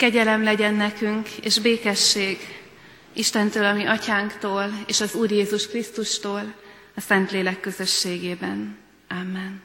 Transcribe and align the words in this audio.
Kegyelem 0.00 0.42
legyen 0.42 0.74
nekünk, 0.74 1.28
és 1.30 1.58
békesség 1.58 2.38
Istentől, 3.12 3.64
ami 3.64 3.84
atyánktól, 3.84 4.70
és 4.86 5.00
az 5.00 5.14
Úr 5.14 5.30
Jézus 5.30 5.68
Krisztustól, 5.68 6.54
a 6.96 7.00
Szentlélek 7.00 7.60
közösségében. 7.60 8.78
Amen. 9.08 9.62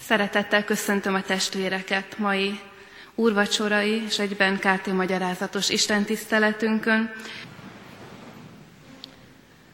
Szeretettel 0.00 0.64
köszöntöm 0.64 1.14
a 1.14 1.22
testvéreket 1.22 2.18
mai 2.18 2.60
úrvacsorai 3.14 4.02
és 4.06 4.18
egyben 4.18 4.58
kártya 4.58 4.92
magyarázatos 4.92 5.68
Isten 5.68 6.04
tiszteletünkön, 6.04 7.12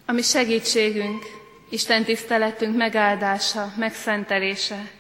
ami 0.07 0.23
segítségünk, 0.23 1.25
Isten 1.71 2.05
tiszteletünk 2.05 2.77
megáldása, 2.77 3.73
megszentelése 3.77 4.91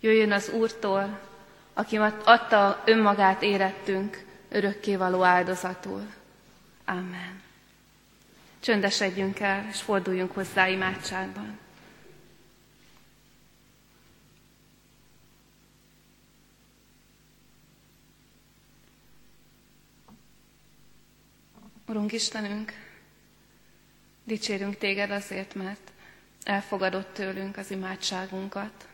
jöjjön 0.00 0.32
az 0.32 0.50
Úrtól, 0.54 1.30
aki 1.74 1.96
adta 2.24 2.82
önmagát 2.86 3.42
érettünk 3.42 4.24
örökkévaló 4.48 5.22
áldozatul. 5.22 6.06
Amen. 6.84 7.40
Csöndesedjünk 8.60 9.40
el, 9.40 9.66
és 9.70 9.80
forduljunk 9.82 10.32
hozzá 10.32 10.68
imádságban. 10.68 11.58
Urunk 21.86 22.12
Istenünk, 22.12 22.72
dicsérünk 24.24 24.76
Téged 24.78 25.10
azért, 25.10 25.54
mert 25.54 25.92
elfogadott 26.44 27.14
tőlünk 27.14 27.56
az 27.56 27.70
imádságunkat. 27.70 28.88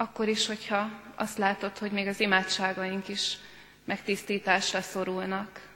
Akkor 0.00 0.28
is, 0.28 0.46
hogyha 0.46 0.90
azt 1.14 1.38
látod, 1.38 1.78
hogy 1.78 1.90
még 1.90 2.06
az 2.06 2.20
imádságaink 2.20 3.08
is 3.08 3.36
megtisztításra 3.84 4.80
szorulnak, 4.80 5.68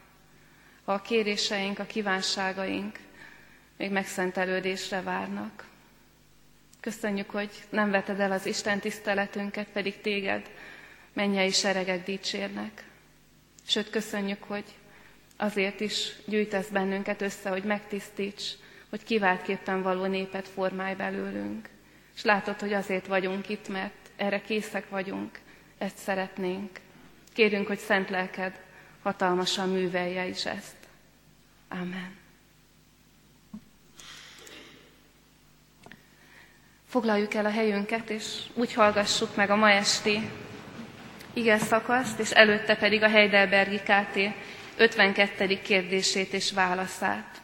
ha 0.84 0.92
a 0.92 1.02
kéréseink, 1.02 1.78
a 1.78 1.86
kívánságaink 1.86 2.98
még 3.76 3.90
megszentelődésre 3.90 5.02
várnak. 5.02 5.64
Köszönjük, 6.80 7.30
hogy 7.30 7.50
nem 7.70 7.90
veted 7.90 8.20
el 8.20 8.32
az 8.32 8.46
Isten 8.46 8.78
tiszteletünket, 8.80 9.66
pedig 9.72 10.00
téged 10.00 10.50
mennyei 11.12 11.50
seregek 11.50 12.04
dicsérnek. 12.04 12.84
Sőt, 13.66 13.90
köszönjük, 13.90 14.42
hogy 14.42 14.64
azért 15.36 15.80
is 15.80 16.12
gyűjtesz 16.24 16.68
bennünket 16.68 17.22
össze, 17.22 17.50
hogy 17.50 17.64
megtisztíts, 17.64 18.42
hogy 18.88 19.04
kiváltképpen 19.04 19.82
való 19.82 20.04
népet 20.04 20.48
formálj 20.48 20.94
belőlünk. 20.94 21.68
És 22.14 22.22
látod, 22.22 22.60
hogy 22.60 22.72
azért 22.72 23.06
vagyunk 23.06 23.48
itt, 23.48 23.68
mert 23.68 24.01
erre 24.22 24.40
készek 24.40 24.88
vagyunk, 24.88 25.38
ezt 25.78 25.96
szeretnénk. 25.96 26.80
Kérünk, 27.32 27.66
hogy 27.66 27.78
szent 27.78 28.10
lelked 28.10 28.60
hatalmasan 29.02 29.68
művelje 29.68 30.26
is 30.26 30.46
ezt. 30.46 30.76
Amen. 31.68 32.16
Foglaljuk 36.88 37.34
el 37.34 37.44
a 37.44 37.50
helyünket, 37.50 38.10
és 38.10 38.24
úgy 38.54 38.72
hallgassuk 38.72 39.36
meg 39.36 39.50
a 39.50 39.56
ma 39.56 39.70
esti 39.70 40.30
ige 41.32 41.58
szakaszt, 41.58 42.18
és 42.18 42.30
előtte 42.30 42.76
pedig 42.76 43.02
a 43.02 43.08
Heidelbergi 43.08 43.78
KT 43.78 44.18
52. 44.76 45.60
kérdését 45.62 46.32
és 46.32 46.52
válaszát. 46.52 47.40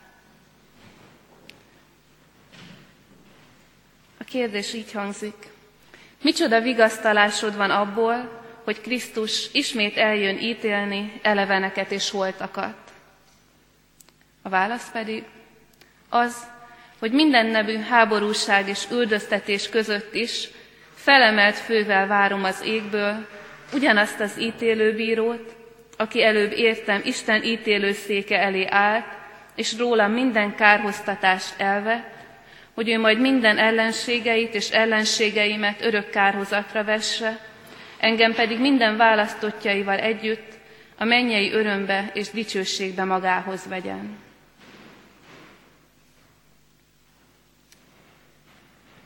A 4.18 4.24
kérdés 4.24 4.74
így 4.74 4.92
hangzik. 4.92 5.56
Micsoda 6.22 6.60
vigasztalásod 6.60 7.56
van 7.56 7.70
abból, 7.70 8.42
hogy 8.64 8.80
Krisztus 8.80 9.48
ismét 9.52 9.96
eljön 9.96 10.38
ítélni 10.38 11.20
eleveneket 11.22 11.90
és 11.90 12.10
holtakat? 12.10 12.76
A 14.42 14.48
válasz 14.48 14.90
pedig 14.90 15.24
az, 16.08 16.36
hogy 16.98 17.12
minden 17.12 17.46
nevű 17.46 17.78
háborúság 17.78 18.68
és 18.68 18.86
üldöztetés 18.90 19.68
között 19.68 20.14
is 20.14 20.48
felemelt 20.94 21.56
fővel 21.56 22.06
várom 22.06 22.44
az 22.44 22.62
égből 22.64 23.26
ugyanazt 23.72 24.20
az 24.20 24.38
ítélőbírót, 24.38 25.56
aki 25.96 26.22
előbb 26.22 26.52
értem 26.52 27.00
Isten 27.04 27.42
ítélőszéke 27.42 28.40
elé 28.40 28.66
állt, 28.70 29.06
és 29.54 29.76
róla 29.78 30.08
minden 30.08 30.54
kárhoztatást 30.54 31.60
elve, 31.60 32.17
hogy 32.78 32.88
ő 32.88 32.98
majd 32.98 33.20
minden 33.20 33.58
ellenségeit 33.58 34.54
és 34.54 34.70
ellenségeimet 34.70 35.84
örök 35.84 36.10
kárhozatra 36.10 36.84
vesse, 36.84 37.40
engem 37.98 38.34
pedig 38.34 38.60
minden 38.60 38.96
választottjaival 38.96 39.98
együtt 39.98 40.52
a 40.98 41.04
mennyei 41.04 41.52
örömbe 41.52 42.10
és 42.14 42.30
dicsőségbe 42.30 43.04
magához 43.04 43.66
vegyen. 43.68 44.18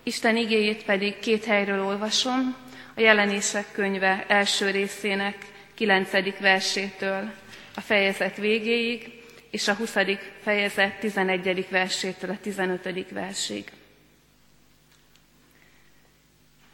Isten 0.02 0.36
igéjét 0.36 0.84
pedig 0.84 1.18
két 1.18 1.44
helyről 1.44 1.84
olvasom, 1.84 2.56
a 2.96 3.00
jelenések 3.00 3.66
könyve 3.72 4.24
első 4.28 4.70
részének 4.70 5.36
9. 5.74 6.38
versétől 6.38 7.32
a 7.74 7.80
fejezet 7.80 8.36
végéig, 8.36 9.21
és 9.52 9.68
a 9.68 9.74
20. 9.74 9.96
fejezet 10.42 10.98
11. 10.98 11.66
versétől 11.70 12.30
a 12.30 12.38
15. 12.40 13.10
versig. 13.10 13.72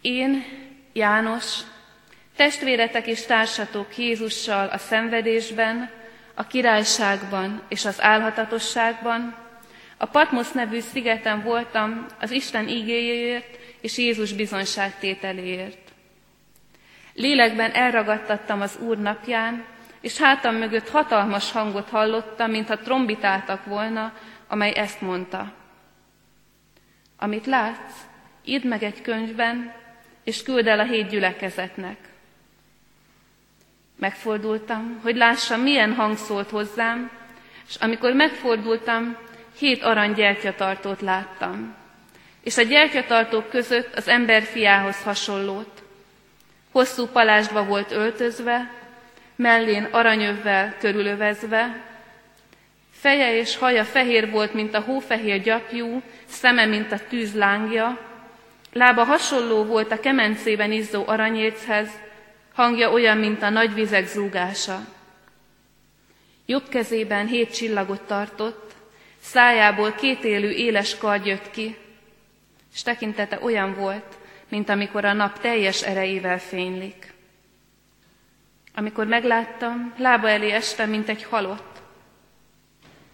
Én, 0.00 0.44
János, 0.92 1.58
testvéretek 2.36 3.06
és 3.06 3.26
társatok 3.26 3.96
Jézussal 3.96 4.68
a 4.68 4.78
szenvedésben, 4.78 5.90
a 6.34 6.46
királyságban 6.46 7.62
és 7.68 7.84
az 7.84 8.02
álhatatosságban, 8.02 9.36
a 9.96 10.06
Patmos 10.06 10.52
nevű 10.52 10.80
szigeten 10.80 11.42
voltam 11.42 12.06
az 12.20 12.30
Isten 12.30 12.68
igéjéért 12.68 13.58
és 13.80 13.98
Jézus 13.98 14.32
bizonságtételéért. 14.32 15.92
Lélekben 17.14 17.72
elragadtattam 17.72 18.60
az 18.60 18.78
Úr 18.80 18.98
napján, 18.98 19.64
és 20.00 20.18
hátam 20.18 20.54
mögött 20.54 20.88
hatalmas 20.88 21.52
hangot 21.52 21.88
hallottam, 21.88 22.50
mintha 22.50 22.78
trombitáltak 22.78 23.64
volna, 23.64 24.12
amely 24.48 24.72
ezt 24.74 25.00
mondta. 25.00 25.52
Amit 27.18 27.46
látsz, 27.46 27.94
írd 28.44 28.64
meg 28.64 28.82
egy 28.82 29.02
könyvben, 29.02 29.74
és 30.24 30.42
küld 30.42 30.66
el 30.66 30.78
a 30.78 30.84
hét 30.84 31.08
gyülekezetnek. 31.08 31.96
Megfordultam, 33.96 35.00
hogy 35.02 35.16
lássam, 35.16 35.60
milyen 35.60 35.94
hang 35.94 36.16
szólt 36.16 36.50
hozzám, 36.50 37.10
és 37.68 37.74
amikor 37.76 38.12
megfordultam, 38.12 39.16
hét 39.58 39.82
arany 39.82 40.12
gyertyatartót 40.12 41.00
láttam, 41.00 41.74
és 42.42 42.56
a 42.56 42.62
gyertyatartók 42.62 43.48
között 43.48 43.94
az 43.94 44.08
ember 44.08 44.42
fiához 44.42 45.02
hasonlót. 45.02 45.82
Hosszú 46.72 47.06
palásba 47.06 47.64
volt 47.64 47.92
öltözve, 47.92 48.70
mellén 49.38 49.84
aranyövvel 49.90 50.74
körülövezve, 50.78 51.84
feje 52.90 53.36
és 53.36 53.56
haja 53.56 53.84
fehér 53.84 54.30
volt, 54.30 54.54
mint 54.54 54.74
a 54.74 54.80
hófehér 54.80 55.42
gyapjú, 55.42 56.02
szeme, 56.26 56.66
mint 56.66 56.92
a 56.92 56.98
tűz 57.08 57.34
lángja, 57.34 57.98
lába 58.72 59.04
hasonló 59.04 59.64
volt 59.64 59.92
a 59.92 60.00
kemencében 60.00 60.72
izzó 60.72 61.02
aranyéchez, 61.06 61.88
hangja 62.54 62.92
olyan, 62.92 63.18
mint 63.18 63.42
a 63.42 63.48
nagy 63.48 63.74
vizek 63.74 64.06
zúgása. 64.06 64.80
Jobb 66.46 66.68
kezében 66.68 67.26
hét 67.26 67.54
csillagot 67.54 68.02
tartott, 68.02 68.72
szájából 69.20 69.92
két 69.92 70.24
élő 70.24 70.50
éles 70.50 70.96
kard 70.96 71.26
jött 71.26 71.50
ki, 71.50 71.76
és 72.74 72.82
tekintete 72.82 73.38
olyan 73.42 73.74
volt, 73.74 74.18
mint 74.48 74.68
amikor 74.68 75.04
a 75.04 75.12
nap 75.12 75.38
teljes 75.40 75.82
erejével 75.82 76.38
fénylik. 76.38 77.16
Amikor 78.78 79.06
megláttam, 79.06 79.94
lába 79.96 80.28
elé 80.28 80.50
estem, 80.50 80.90
mint 80.90 81.08
egy 81.08 81.22
halott. 81.22 81.82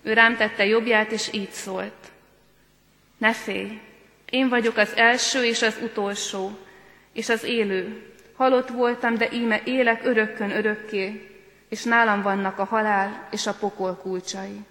Ő 0.03 0.13
rám 0.13 0.37
tette 0.37 0.67
jobbját, 0.67 1.11
és 1.11 1.33
így 1.33 1.51
szólt. 1.51 2.13
Ne 3.17 3.33
félj, 3.33 3.81
én 4.31 4.49
vagyok 4.49 4.77
az 4.77 4.97
első 4.97 5.45
és 5.45 5.63
az 5.63 5.79
utolsó, 5.83 6.59
és 7.13 7.29
az 7.29 7.45
élő. 7.45 8.13
Halott 8.37 8.69
voltam, 8.69 9.17
de 9.17 9.29
íme 9.33 9.61
élek 9.65 10.05
örökkön 10.05 10.51
örökké, 10.51 11.31
és 11.69 11.83
nálam 11.83 12.23
vannak 12.23 12.59
a 12.59 12.65
halál 12.65 13.29
és 13.31 13.47
a 13.47 13.55
pokol 13.55 13.95
kulcsai. 13.95 14.65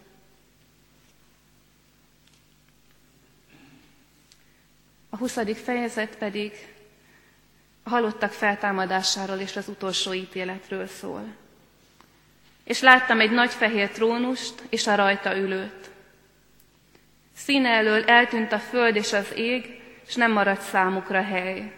A 5.09 5.17
20. 5.17 5.37
fejezet 5.63 6.17
pedig 6.17 6.72
halottak 7.83 8.31
feltámadásáról 8.31 9.37
és 9.37 9.55
az 9.55 9.67
utolsó 9.67 10.13
ítéletről 10.13 10.87
szól. 10.87 11.25
És 12.63 12.81
láttam 12.81 13.19
egy 13.19 13.31
nagy 13.31 13.51
fehér 13.51 13.89
trónust 13.89 14.53
és 14.69 14.87
a 14.87 14.95
rajta 14.95 15.37
ülőt. 15.37 15.91
Színe 17.35 17.69
elől 17.69 18.03
eltűnt 18.03 18.51
a 18.51 18.59
föld 18.59 18.95
és 18.95 19.13
az 19.13 19.33
ég, 19.35 19.81
és 20.07 20.15
nem 20.15 20.31
maradt 20.31 20.61
számukra 20.61 21.21
hely. 21.21 21.73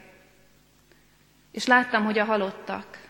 És 1.52 1.66
láttam, 1.66 2.04
hogy 2.04 2.20
a 2.20 2.26
halottak, 2.26 3.04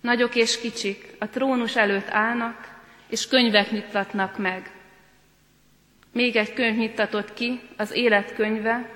Nagyok 0.00 0.34
és 0.34 0.60
kicsik 0.60 1.14
a 1.18 1.28
trónus 1.28 1.76
előtt 1.76 2.08
állnak, 2.10 2.76
és 3.08 3.28
könyvek 3.28 3.70
nyittatnak 3.70 4.38
meg. 4.38 4.70
Még 6.12 6.36
egy 6.36 6.52
könyv 6.52 6.76
nyitatott 6.76 7.34
ki, 7.34 7.60
az 7.76 7.92
életkönyve, 7.92 8.90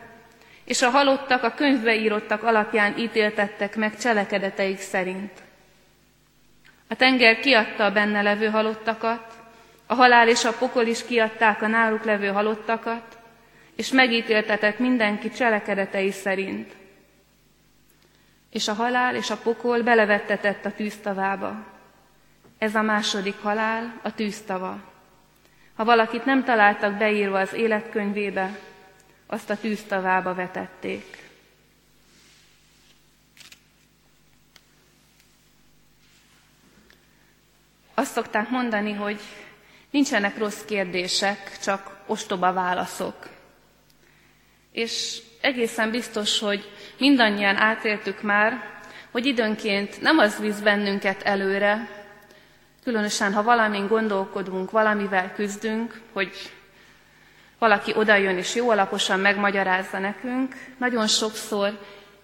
és 0.65 0.83
a 0.83 0.91
halottak 0.91 1.43
a 1.43 1.55
könyvbe 1.55 1.95
írottak 1.95 2.43
alapján 2.43 2.99
ítéltettek 2.99 3.77
meg 3.77 3.99
cselekedeteik 3.99 4.79
szerint. 4.79 5.33
A 6.89 6.95
tenger 6.95 7.41
kiadta 7.41 7.85
a 7.85 7.93
benne 7.93 8.23
levő 8.23 8.47
halottakat, 8.47 9.33
a 9.87 9.95
halál 9.95 10.29
és 10.29 10.45
a 10.45 10.53
pokol 10.53 10.87
is 10.87 11.05
kiadták 11.05 11.63
a 11.63 11.67
náluk 11.67 12.05
levő 12.05 12.27
halottakat, 12.27 13.19
és 13.77 13.93
megítéltetett 13.93 14.79
mindenki 14.79 15.31
cselekedetei 15.31 16.11
szerint. 16.11 16.73
És 18.51 18.69
a 18.69 18.73
halál 18.73 19.15
és 19.15 19.31
a 19.31 19.37
pokol 19.37 19.83
belevettetett 19.83 20.65
a 20.65 20.73
tűztavába. 20.73 21.65
Ez 22.59 22.75
a 22.75 22.83
második 22.83 23.35
halál, 23.43 24.01
a 24.03 24.15
tűztava. 24.15 24.79
Ha 25.77 25.85
valakit 25.85 26.25
nem 26.25 26.45
találtak 26.45 26.97
beírva 26.97 27.39
az 27.39 27.53
életkönyvébe, 27.53 28.59
azt 29.33 29.51
a 29.51 29.57
tűztavába 29.57 30.35
vetették. 30.35 31.31
Azt 37.95 38.13
szokták 38.13 38.49
mondani, 38.49 38.93
hogy 38.93 39.21
nincsenek 39.91 40.39
rossz 40.39 40.65
kérdések, 40.65 41.59
csak 41.63 41.97
ostoba 42.07 42.53
válaszok. 42.53 43.29
És 44.73 45.23
egészen 45.41 45.91
biztos, 45.91 46.39
hogy 46.39 46.71
mindannyian 46.99 47.57
átéltük 47.57 48.23
már, 48.23 48.81
hogy 49.11 49.27
időnként 49.27 50.01
nem 50.01 50.19
az 50.19 50.39
visz 50.41 50.61
bennünket 50.61 51.23
előre, 51.23 51.89
különösen 52.83 53.33
ha 53.33 53.43
valamin 53.43 53.87
gondolkodunk, 53.87 54.71
valamivel 54.71 55.33
küzdünk, 55.35 56.01
hogy 56.13 56.53
valaki 57.63 57.93
odajön 57.95 58.37
és 58.37 58.55
jó 58.55 58.71
alaposan 58.71 59.21
megmagyarázza 59.21 59.99
nekünk, 59.99 60.55
nagyon 60.79 61.07
sokszor 61.07 61.79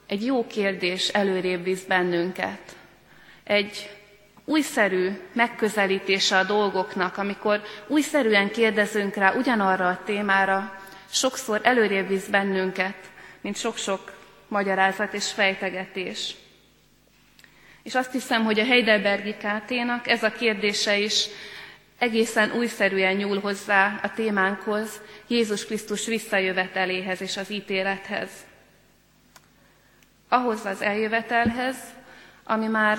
egy 0.06 0.24
jó 0.24 0.46
kérdés 0.46 1.08
előrébb 1.08 1.64
visz 1.64 1.82
bennünket. 1.82 2.76
Egy 3.44 3.90
újszerű 4.44 5.10
megközelítése 5.32 6.38
a 6.38 6.44
dolgoknak, 6.44 7.16
amikor 7.18 7.62
újszerűen 7.86 8.50
kérdezünk 8.50 9.14
rá 9.14 9.34
ugyanarra 9.34 9.88
a 9.88 10.00
témára, 10.04 10.80
sokszor 11.10 11.60
előrébb 11.62 12.08
visz 12.08 12.26
bennünket, 12.26 12.96
mint 13.40 13.56
sok-sok 13.56 14.12
magyarázat 14.48 15.14
és 15.14 15.32
fejtegetés. 15.32 16.34
És 17.82 17.94
azt 17.94 18.12
hiszem, 18.12 18.44
hogy 18.44 18.60
a 18.60 18.64
Heidelbergi 18.64 19.34
KT-nak 19.34 20.08
ez 20.08 20.22
a 20.22 20.32
kérdése 20.32 20.98
is 20.98 21.26
egészen 21.98 22.52
újszerűen 22.52 23.14
nyúl 23.14 23.40
hozzá 23.40 24.00
a 24.02 24.10
témánkhoz, 24.10 25.00
Jézus 25.26 25.64
Krisztus 25.64 26.06
visszajöveteléhez 26.06 27.20
és 27.20 27.36
az 27.36 27.50
ítélethez. 27.50 28.30
Ahhoz 30.28 30.64
az 30.64 30.82
eljövetelhez, 30.82 31.76
ami 32.44 32.66
már 32.66 32.98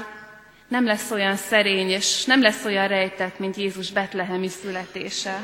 nem 0.67 0.85
lesz 0.85 1.11
olyan 1.11 1.35
szerény, 1.35 1.89
és 1.89 2.25
nem 2.25 2.41
lesz 2.41 2.65
olyan 2.65 2.87
rejtett, 2.87 3.39
mint 3.39 3.55
Jézus 3.55 3.91
betlehemi 3.91 4.47
születése, 4.47 5.39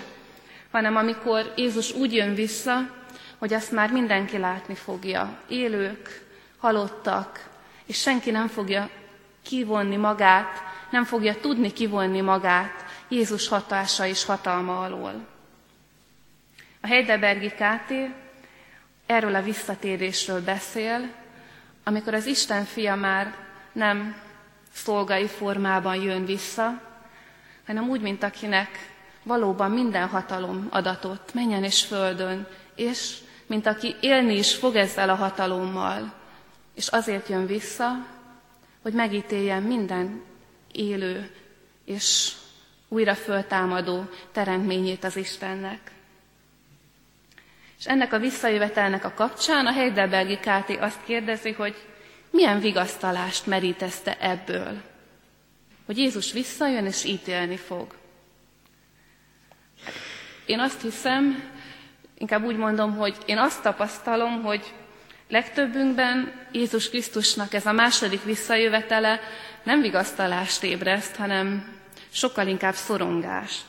hanem 0.72 0.96
amikor 0.96 1.54
Jézus 1.56 1.94
úgy 1.94 2.14
jön 2.14 2.34
vissza, 2.34 2.90
hogy 3.38 3.54
azt 3.54 3.72
már 3.72 3.92
mindenki 3.92 4.38
látni 4.38 4.76
fogja. 4.76 5.38
Élők, 5.48 6.22
halottak, 6.58 7.50
és 7.86 8.00
senki 8.00 8.32
nem 8.32 8.48
fogja 8.48 8.90
kivonni 9.44 9.96
magát, 9.96 10.64
nem 10.90 11.04
fogja 11.04 11.36
tudni 11.36 11.74
kivonni 11.74 12.22
magát 12.22 12.85
Jézus 13.08 13.48
hatása 13.48 14.06
és 14.06 14.26
hatalma 14.26 14.80
alól. 14.80 15.28
A 16.82 16.88
Heidelbergi 16.88 17.50
KT 17.50 17.94
erről 19.06 19.36
a 19.36 19.42
visszatérésről 19.42 20.42
beszél, 20.42 21.12
amikor 21.84 22.14
az 22.14 22.26
Isten 22.26 22.64
fia 22.64 22.96
már 22.96 23.36
nem 23.72 24.16
szolgai 24.72 25.28
formában 25.28 25.96
jön 25.96 26.26
vissza, 26.26 26.82
hanem 27.66 27.90
úgy, 27.90 28.02
mint 28.02 28.24
akinek 28.24 28.70
valóban 29.24 29.72
minden 29.72 30.08
hatalom 30.08 30.68
adatot 30.70 31.34
menjen 31.34 31.64
és 31.64 31.86
földön, 31.86 32.48
és 32.76 33.18
mint 33.46 33.66
aki 33.66 33.96
élni 34.00 34.38
is 34.38 34.56
fog 34.56 34.76
ezzel 34.76 35.10
a 35.10 35.16
hatalommal, 35.16 36.14
és 36.76 36.88
azért 36.88 37.28
jön 37.28 37.46
vissza, 37.46 38.06
hogy 38.82 38.94
megítéljen 38.94 39.64
minden 39.64 40.24
élő 40.72 41.32
és 41.86 42.34
újra 42.88 43.16
föltámadó 43.16 44.10
teremtményét 44.32 45.04
az 45.04 45.16
Istennek. 45.16 45.92
És 47.80 47.86
ennek 47.86 48.14
a 48.14 48.20
visszajövetelnek 48.20 49.06
a 49.06 49.14
kapcsán 49.14 49.66
a 49.66 49.72
Heidelbergi 49.72 50.38
KT 50.38 50.70
azt 50.80 51.04
kérdezi, 51.06 51.52
hogy 51.52 51.76
milyen 52.30 52.60
vigasztalást 52.60 53.46
merítezte 53.46 54.18
ebből, 54.20 54.82
hogy 55.86 55.98
Jézus 55.98 56.32
visszajön 56.32 56.86
és 56.86 57.04
ítélni 57.04 57.58
fog. 57.58 57.96
Én 60.46 60.60
azt 60.60 60.82
hiszem, 60.82 61.52
inkább 62.18 62.44
úgy 62.44 62.58
mondom, 62.58 62.96
hogy 62.96 63.16
én 63.26 63.38
azt 63.38 63.62
tapasztalom, 63.62 64.44
hogy 64.44 64.74
legtöbbünkben 65.30 66.34
Jézus 66.52 66.90
Krisztusnak 66.90 67.54
ez 67.54 67.66
a 67.66 67.72
második 67.72 68.24
visszajövetele 68.24 69.20
nem 69.64 69.82
vigasztalást 69.82 70.64
ébreszt, 70.64 71.16
hanem 71.16 71.75
sokkal 72.16 72.48
inkább 72.48 72.74
szorongást. 72.74 73.64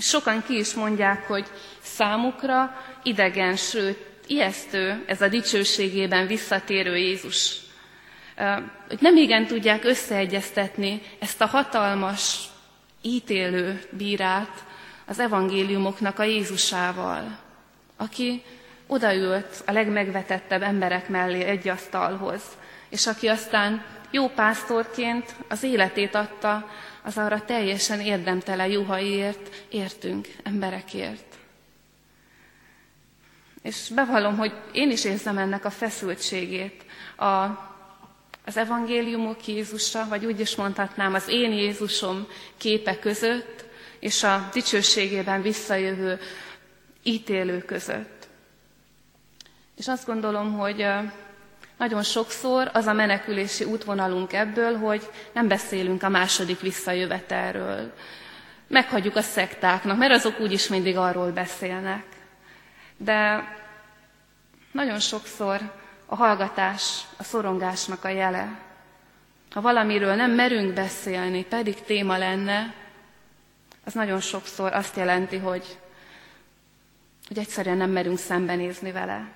Sokan 0.00 0.42
ki 0.46 0.58
is 0.58 0.74
mondják, 0.74 1.26
hogy 1.26 1.46
számukra 1.82 2.84
idegen, 3.02 3.56
sőt, 3.56 3.98
ijesztő 4.26 5.04
ez 5.06 5.20
a 5.20 5.28
dicsőségében 5.28 6.26
visszatérő 6.26 6.96
Jézus. 6.96 7.56
Hogy 8.88 9.00
nem 9.00 9.16
igen 9.16 9.46
tudják 9.46 9.84
összeegyeztetni 9.84 11.02
ezt 11.18 11.40
a 11.40 11.46
hatalmas, 11.46 12.38
ítélő 13.02 13.82
bírát 13.90 14.64
az 15.06 15.18
evangéliumoknak 15.18 16.18
a 16.18 16.24
Jézusával, 16.24 17.38
aki 17.96 18.42
odaült 18.86 19.62
a 19.66 19.72
legmegvetettebb 19.72 20.62
emberek 20.62 21.08
mellé 21.08 21.42
egy 21.42 21.68
asztalhoz, 21.68 22.42
és 22.88 23.06
aki 23.06 23.28
aztán 23.28 23.84
jó 24.14 24.28
pásztorként 24.28 25.34
az 25.48 25.62
életét 25.62 26.14
adta 26.14 26.68
az 27.02 27.18
arra 27.18 27.44
teljesen 27.44 28.00
érdemtelen 28.00 28.70
juhaiért, 28.70 29.64
értünk, 29.68 30.28
emberekért. 30.42 31.34
És 33.62 33.90
bevallom, 33.94 34.36
hogy 34.36 34.52
én 34.72 34.90
is 34.90 35.04
érzem 35.04 35.38
ennek 35.38 35.64
a 35.64 35.70
feszültségét. 35.70 36.84
A, 37.16 37.24
az 38.44 38.56
evangéliumok 38.56 39.46
Jézusa, 39.46 40.06
vagy 40.08 40.24
úgy 40.24 40.40
is 40.40 40.56
mondhatnám, 40.56 41.14
az 41.14 41.28
én 41.28 41.52
Jézusom 41.52 42.26
képe 42.56 42.98
között, 42.98 43.64
és 43.98 44.22
a 44.22 44.48
dicsőségében 44.52 45.42
visszajövő 45.42 46.18
ítélő 47.02 47.58
között. 47.58 48.28
És 49.76 49.88
azt 49.88 50.06
gondolom, 50.06 50.52
hogy 50.52 50.86
nagyon 51.78 52.02
sokszor 52.02 52.70
az 52.72 52.86
a 52.86 52.92
menekülési 52.92 53.64
útvonalunk 53.64 54.32
ebből, 54.32 54.76
hogy 54.76 55.10
nem 55.32 55.48
beszélünk 55.48 56.02
a 56.02 56.08
második 56.08 56.60
visszajövetelről. 56.60 57.92
Meghagyjuk 58.66 59.16
a 59.16 59.22
szektáknak, 59.22 59.98
mert 59.98 60.12
azok 60.12 60.40
úgyis 60.40 60.68
mindig 60.68 60.96
arról 60.96 61.30
beszélnek. 61.30 62.04
De 62.96 63.44
nagyon 64.72 64.98
sokszor 64.98 65.60
a 66.06 66.14
hallgatás 66.14 67.00
a 67.16 67.22
szorongásnak 67.24 68.04
a 68.04 68.08
jele. 68.08 68.58
Ha 69.50 69.60
valamiről 69.60 70.14
nem 70.14 70.30
merünk 70.30 70.72
beszélni, 70.72 71.44
pedig 71.44 71.82
téma 71.82 72.16
lenne, 72.16 72.74
az 73.84 73.92
nagyon 73.92 74.20
sokszor 74.20 74.72
azt 74.72 74.96
jelenti, 74.96 75.36
hogy, 75.36 75.78
hogy 77.28 77.38
egyszerűen 77.38 77.76
nem 77.76 77.90
merünk 77.90 78.18
szembenézni 78.18 78.92
vele. 78.92 79.28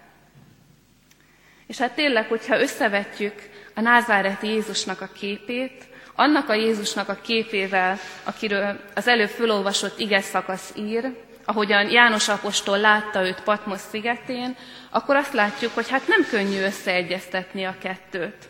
És 1.69 1.79
hát 1.79 1.95
tényleg, 1.95 2.29
hogyha 2.29 2.61
összevetjük 2.61 3.35
a 3.75 3.81
názáreti 3.81 4.47
Jézusnak 4.47 5.01
a 5.01 5.09
képét, 5.19 5.85
annak 6.15 6.49
a 6.49 6.55
Jézusnak 6.55 7.09
a 7.09 7.19
képével, 7.23 7.99
akiről 8.25 8.81
az 8.95 9.09
előbb 9.09 9.29
fölolvasott 9.29 9.99
ige 9.99 10.21
szakasz 10.21 10.73
ír, 10.77 11.13
ahogyan 11.45 11.91
János 11.91 12.29
apostol 12.29 12.79
látta 12.79 13.27
őt 13.27 13.41
Patmos 13.41 13.81
szigetén, 13.81 14.57
akkor 14.91 15.17
azt 15.17 15.33
látjuk, 15.33 15.75
hogy 15.75 15.89
hát 15.89 16.07
nem 16.07 16.27
könnyű 16.31 16.63
összeegyeztetni 16.63 17.65
a 17.65 17.77
kettőt. 17.81 18.49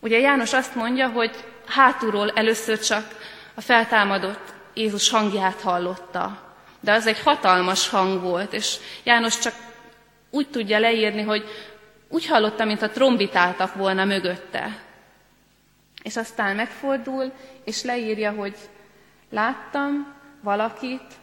Ugye 0.00 0.18
János 0.18 0.52
azt 0.52 0.74
mondja, 0.74 1.08
hogy 1.08 1.30
hátulról 1.66 2.30
először 2.30 2.78
csak 2.78 3.04
a 3.54 3.60
feltámadott 3.60 4.54
Jézus 4.74 5.10
hangját 5.10 5.60
hallotta. 5.60 6.54
De 6.80 6.92
az 6.92 7.06
egy 7.06 7.20
hatalmas 7.22 7.88
hang 7.88 8.22
volt, 8.22 8.52
és 8.52 8.76
János 9.04 9.38
csak 9.38 9.54
úgy 10.30 10.48
tudja 10.48 10.78
leírni, 10.78 11.22
hogy 11.22 11.44
úgy 12.08 12.26
hallotta, 12.26 12.64
mintha 12.64 12.88
trombitáltak 12.88 13.74
volna 13.74 14.04
mögötte. 14.04 14.82
És 16.02 16.16
aztán 16.16 16.56
megfordul, 16.56 17.32
és 17.64 17.82
leírja, 17.82 18.32
hogy 18.32 18.56
láttam 19.30 20.14
valakit, 20.40 21.14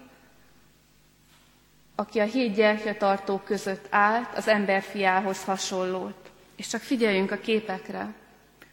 aki 1.95 2.19
a 2.19 2.23
hét 2.23 2.55
gyertyatartó 2.55 3.41
között 3.45 3.85
állt, 3.89 4.37
az 4.37 4.47
emberfiához 4.47 5.43
hasonlót. 5.43 6.31
És 6.55 6.67
csak 6.67 6.81
figyeljünk 6.81 7.31
a 7.31 7.37
képekre. 7.37 8.13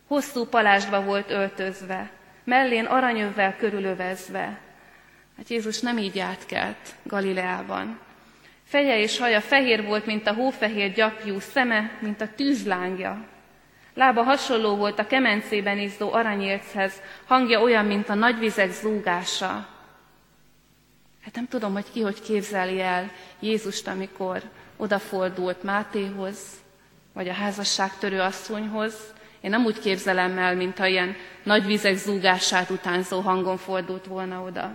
Hosszú 0.07 0.45
palásba 0.45 1.03
volt 1.03 1.31
öltözve, 1.31 2.11
mellén 2.45 2.85
aranyövvel 2.85 3.57
körülövezve. 3.57 4.61
Hát 5.37 5.49
Jézus 5.49 5.81
nem 5.81 5.99
így 5.99 6.15
járt 6.15 6.47
kelt 6.47 6.95
Galileában. 7.03 8.01
Feje 8.73 8.99
és 8.99 9.19
haja 9.19 9.41
fehér 9.41 9.85
volt, 9.85 10.07
mint 10.07 10.27
a 10.27 10.35
hófehér 10.35 10.93
gyapjú, 10.93 11.39
szeme, 11.39 11.99
mint 12.01 12.21
a 12.21 12.29
tűzlángja. 12.37 13.25
Lába 13.95 14.23
hasonló 14.23 14.77
volt 14.77 14.99
a 14.99 15.07
kemencében 15.07 15.79
izzó 15.79 16.13
aranyérchez, 16.13 17.03
hangja 17.27 17.61
olyan, 17.61 17.85
mint 17.85 18.09
a 18.09 18.15
nagyvizek 18.15 18.71
zúgása. 18.71 19.69
Hát 21.23 21.35
nem 21.35 21.49
tudom, 21.49 21.73
hogy 21.73 21.85
ki 21.93 22.01
hogy 22.01 22.21
képzeli 22.21 22.81
el 22.81 23.11
Jézust, 23.41 23.89
amikor 23.89 24.43
odafordult 24.77 25.63
Mátéhoz, 25.63 26.39
vagy 27.13 27.29
a 27.29 27.33
házasságtörő 27.33 28.21
asszonyhoz. 28.21 28.95
Én 29.41 29.51
nem 29.51 29.65
úgy 29.65 29.79
képzelem 29.79 30.39
el, 30.39 30.57
mint 30.57 30.79
ha 30.79 30.87
ilyen 30.87 31.17
nagy 31.43 31.67
vizek 31.67 31.97
zúgását 31.97 32.71
utánzó 32.71 33.21
hangon 33.21 33.57
fordult 33.57 34.07
volna 34.07 34.43
oda. 34.43 34.73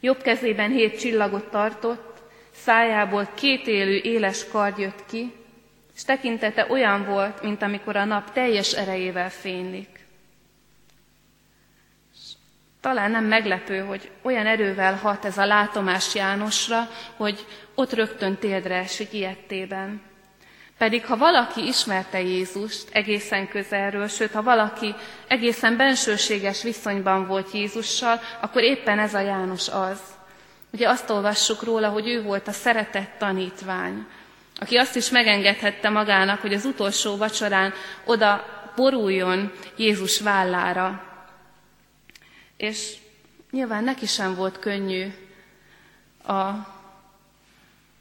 Jobb 0.00 0.22
kezében 0.22 0.70
hét 0.70 0.98
csillagot 0.98 1.50
tartott, 1.50 2.11
szájából 2.54 3.28
két 3.34 3.66
élő 3.66 3.96
éles 3.96 4.48
kard 4.48 4.78
jött 4.78 5.04
ki, 5.06 5.32
és 5.94 6.04
tekintete 6.04 6.66
olyan 6.70 7.04
volt, 7.04 7.42
mint 7.42 7.62
amikor 7.62 7.96
a 7.96 8.04
nap 8.04 8.32
teljes 8.32 8.72
erejével 8.72 9.30
fénylik. 9.30 10.00
Talán 12.80 13.10
nem 13.10 13.24
meglepő, 13.24 13.78
hogy 13.78 14.10
olyan 14.22 14.46
erővel 14.46 14.96
hat 14.96 15.24
ez 15.24 15.38
a 15.38 15.46
látomás 15.46 16.14
Jánosra, 16.14 16.88
hogy 17.16 17.46
ott 17.74 17.92
rögtön 17.92 18.36
téldre 18.36 18.74
esik 18.74 19.12
ilyettében. 19.12 20.02
Pedig 20.78 21.06
ha 21.06 21.16
valaki 21.16 21.66
ismerte 21.66 22.20
Jézust 22.20 22.88
egészen 22.92 23.48
közelről, 23.48 24.08
sőt, 24.08 24.32
ha 24.32 24.42
valaki 24.42 24.94
egészen 25.28 25.76
bensőséges 25.76 26.62
viszonyban 26.62 27.26
volt 27.26 27.52
Jézussal, 27.52 28.20
akkor 28.40 28.62
éppen 28.62 28.98
ez 28.98 29.14
a 29.14 29.20
János 29.20 29.68
az. 29.68 30.00
Ugye 30.72 30.88
azt 30.88 31.10
olvassuk 31.10 31.62
róla, 31.62 31.88
hogy 31.88 32.08
ő 32.08 32.22
volt 32.22 32.48
a 32.48 32.52
szeretett 32.52 33.18
tanítvány, 33.18 34.06
aki 34.60 34.76
azt 34.76 34.96
is 34.96 35.10
megengedhette 35.10 35.88
magának, 35.88 36.40
hogy 36.40 36.54
az 36.54 36.64
utolsó 36.64 37.16
vacsorán 37.16 37.72
oda 38.04 38.44
boruljon 38.76 39.52
Jézus 39.76 40.20
vállára. 40.20 41.06
És 42.56 42.94
nyilván 43.50 43.84
neki 43.84 44.06
sem 44.06 44.34
volt 44.34 44.58
könnyű 44.58 45.12
a, 46.26 46.32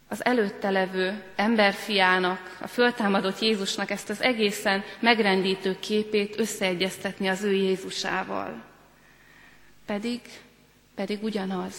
az 0.08 0.26
előtte 0.26 0.70
levő 0.70 1.24
emberfiának, 1.36 2.58
a 2.62 2.68
föltámadott 2.68 3.40
Jézusnak 3.40 3.90
ezt 3.90 4.10
az 4.10 4.22
egészen 4.22 4.84
megrendítő 5.00 5.80
képét 5.80 6.40
összeegyeztetni 6.40 7.28
az 7.28 7.44
ő 7.44 7.52
Jézusával. 7.52 8.64
Pedig, 9.86 10.22
pedig 10.96 11.24
ugyanaz. 11.24 11.76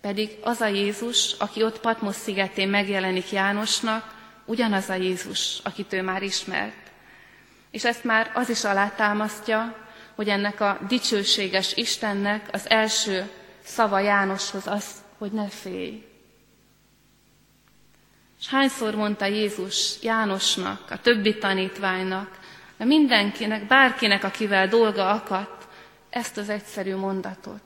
Pedig 0.00 0.30
az 0.42 0.60
a 0.60 0.66
Jézus, 0.66 1.32
aki 1.32 1.62
ott 1.62 1.80
Patmos 1.80 2.16
szigetén 2.16 2.68
megjelenik 2.68 3.30
Jánosnak, 3.30 4.14
ugyanaz 4.44 4.88
a 4.88 4.94
Jézus, 4.94 5.58
akit 5.62 5.92
ő 5.92 6.02
már 6.02 6.22
ismert. 6.22 6.90
És 7.70 7.84
ezt 7.84 8.04
már 8.04 8.30
az 8.34 8.48
is 8.48 8.64
alátámasztja, 8.64 9.88
hogy 10.14 10.28
ennek 10.28 10.60
a 10.60 10.78
dicsőséges 10.88 11.76
Istennek 11.76 12.48
az 12.52 12.70
első 12.70 13.30
szava 13.64 13.98
Jánoshoz 13.98 14.66
az, 14.66 14.84
hogy 15.18 15.32
ne 15.32 15.48
félj. 15.48 16.04
És 18.40 18.48
hányszor 18.48 18.94
mondta 18.94 19.26
Jézus 19.26 20.02
Jánosnak, 20.02 20.90
a 20.90 21.00
többi 21.00 21.38
tanítványnak, 21.38 22.38
de 22.76 22.84
mindenkinek, 22.84 23.66
bárkinek, 23.66 24.24
akivel 24.24 24.68
dolga 24.68 25.10
akadt, 25.10 25.68
ezt 26.10 26.36
az 26.36 26.48
egyszerű 26.48 26.96
mondatot, 26.96 27.62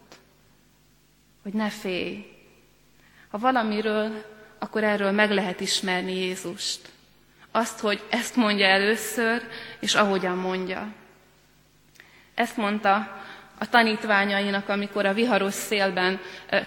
hogy 1.44 1.52
ne 1.52 1.68
félj. 1.68 2.26
Ha 3.30 3.38
valamiről, 3.38 4.24
akkor 4.58 4.84
erről 4.84 5.10
meg 5.10 5.30
lehet 5.30 5.60
ismerni 5.60 6.14
Jézust. 6.14 6.80
Azt, 7.50 7.80
hogy 7.80 8.02
ezt 8.10 8.36
mondja 8.36 8.66
először, 8.66 9.42
és 9.80 9.94
ahogyan 9.94 10.36
mondja. 10.36 10.92
Ezt 12.34 12.56
mondta 12.56 13.22
a 13.58 13.68
tanítványainak, 13.68 14.68
amikor 14.68 15.06
a 15.06 15.12
viharos 15.12 15.54
szélben 15.54 16.20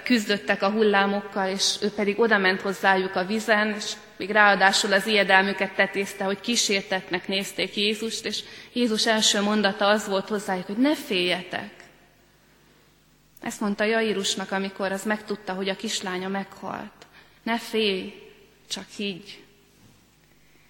küzdöttek 0.03 0.61
a 0.61 0.69
hullámokkal, 0.69 1.49
és 1.49 1.75
ő 1.81 1.91
pedig 1.91 2.19
odament 2.19 2.61
hozzájuk 2.61 3.15
a 3.15 3.25
vizen, 3.25 3.73
és 3.75 3.91
még 4.17 4.29
ráadásul 4.29 4.93
az 4.93 5.07
ijedelmüket 5.07 5.75
tetézte, 5.75 6.23
hogy 6.23 6.39
kísértetnek 6.39 7.27
nézték 7.27 7.75
Jézust, 7.75 8.25
és 8.25 8.43
Jézus 8.73 9.07
első 9.07 9.41
mondata 9.41 9.87
az 9.87 10.07
volt 10.07 10.27
hozzájuk, 10.27 10.65
hogy 10.65 10.77
ne 10.77 10.95
féljetek. 10.95 11.76
Ezt 13.41 13.59
mondta 13.59 13.83
Jairusnak, 13.83 14.51
amikor 14.51 14.91
az 14.91 15.03
megtudta, 15.03 15.53
hogy 15.53 15.69
a 15.69 15.75
kislánya 15.75 16.27
meghalt. 16.27 17.05
Ne 17.43 17.57
félj, 17.57 18.13
csak 18.69 18.85
higgy. 18.95 19.43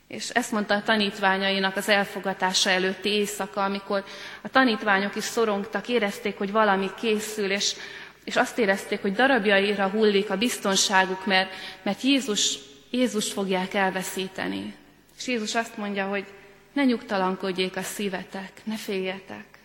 És 0.07 0.29
ezt 0.29 0.51
mondta 0.51 0.73
a 0.73 0.83
tanítványainak 0.83 1.75
az 1.75 1.89
elfogatása 1.89 2.69
előtti 2.69 3.09
éjszaka, 3.09 3.63
amikor 3.63 4.03
a 4.41 4.49
tanítványok 4.49 5.15
is 5.15 5.23
szorongtak, 5.23 5.87
érezték, 5.87 6.37
hogy 6.37 6.51
valami 6.51 6.89
készül, 6.99 7.51
és, 7.51 7.75
és 8.23 8.35
azt 8.35 8.57
érezték, 8.57 9.01
hogy 9.01 9.13
darabjaira 9.13 9.89
hullik 9.89 10.29
a 10.29 10.37
biztonságuk, 10.37 11.25
mert, 11.25 11.53
mert 11.81 12.01
Jézus, 12.01 12.57
Jézus 12.89 13.31
fogják 13.31 13.73
elveszíteni. 13.73 14.75
És 15.17 15.27
Jézus 15.27 15.55
azt 15.55 15.77
mondja, 15.77 16.07
hogy 16.07 16.25
ne 16.73 16.83
nyugtalankodjék 16.83 17.75
a 17.75 17.81
szívetek, 17.81 18.51
ne 18.63 18.75
féljetek. 18.75 19.56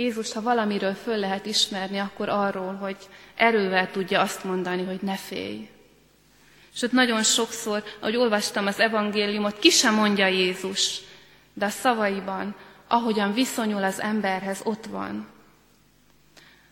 Jézus, 0.00 0.32
ha 0.32 0.42
valamiről 0.42 0.94
föl 0.94 1.16
lehet 1.16 1.46
ismerni, 1.46 1.98
akkor 1.98 2.28
arról, 2.28 2.74
hogy 2.74 2.96
erővel 3.36 3.90
tudja 3.90 4.20
azt 4.20 4.44
mondani, 4.44 4.84
hogy 4.84 4.98
ne 5.02 5.16
félj. 5.16 5.68
Sőt, 6.74 6.92
nagyon 6.92 7.22
sokszor, 7.22 7.82
ahogy 8.00 8.16
olvastam 8.16 8.66
az 8.66 8.78
evangéliumot, 8.78 9.58
ki 9.58 9.70
sem 9.70 9.94
mondja 9.94 10.26
Jézus, 10.26 11.00
de 11.52 11.64
a 11.64 11.68
szavaiban, 11.68 12.54
ahogyan 12.88 13.32
viszonyul 13.32 13.84
az 13.84 14.00
emberhez, 14.00 14.60
ott 14.64 14.86
van. 14.86 15.28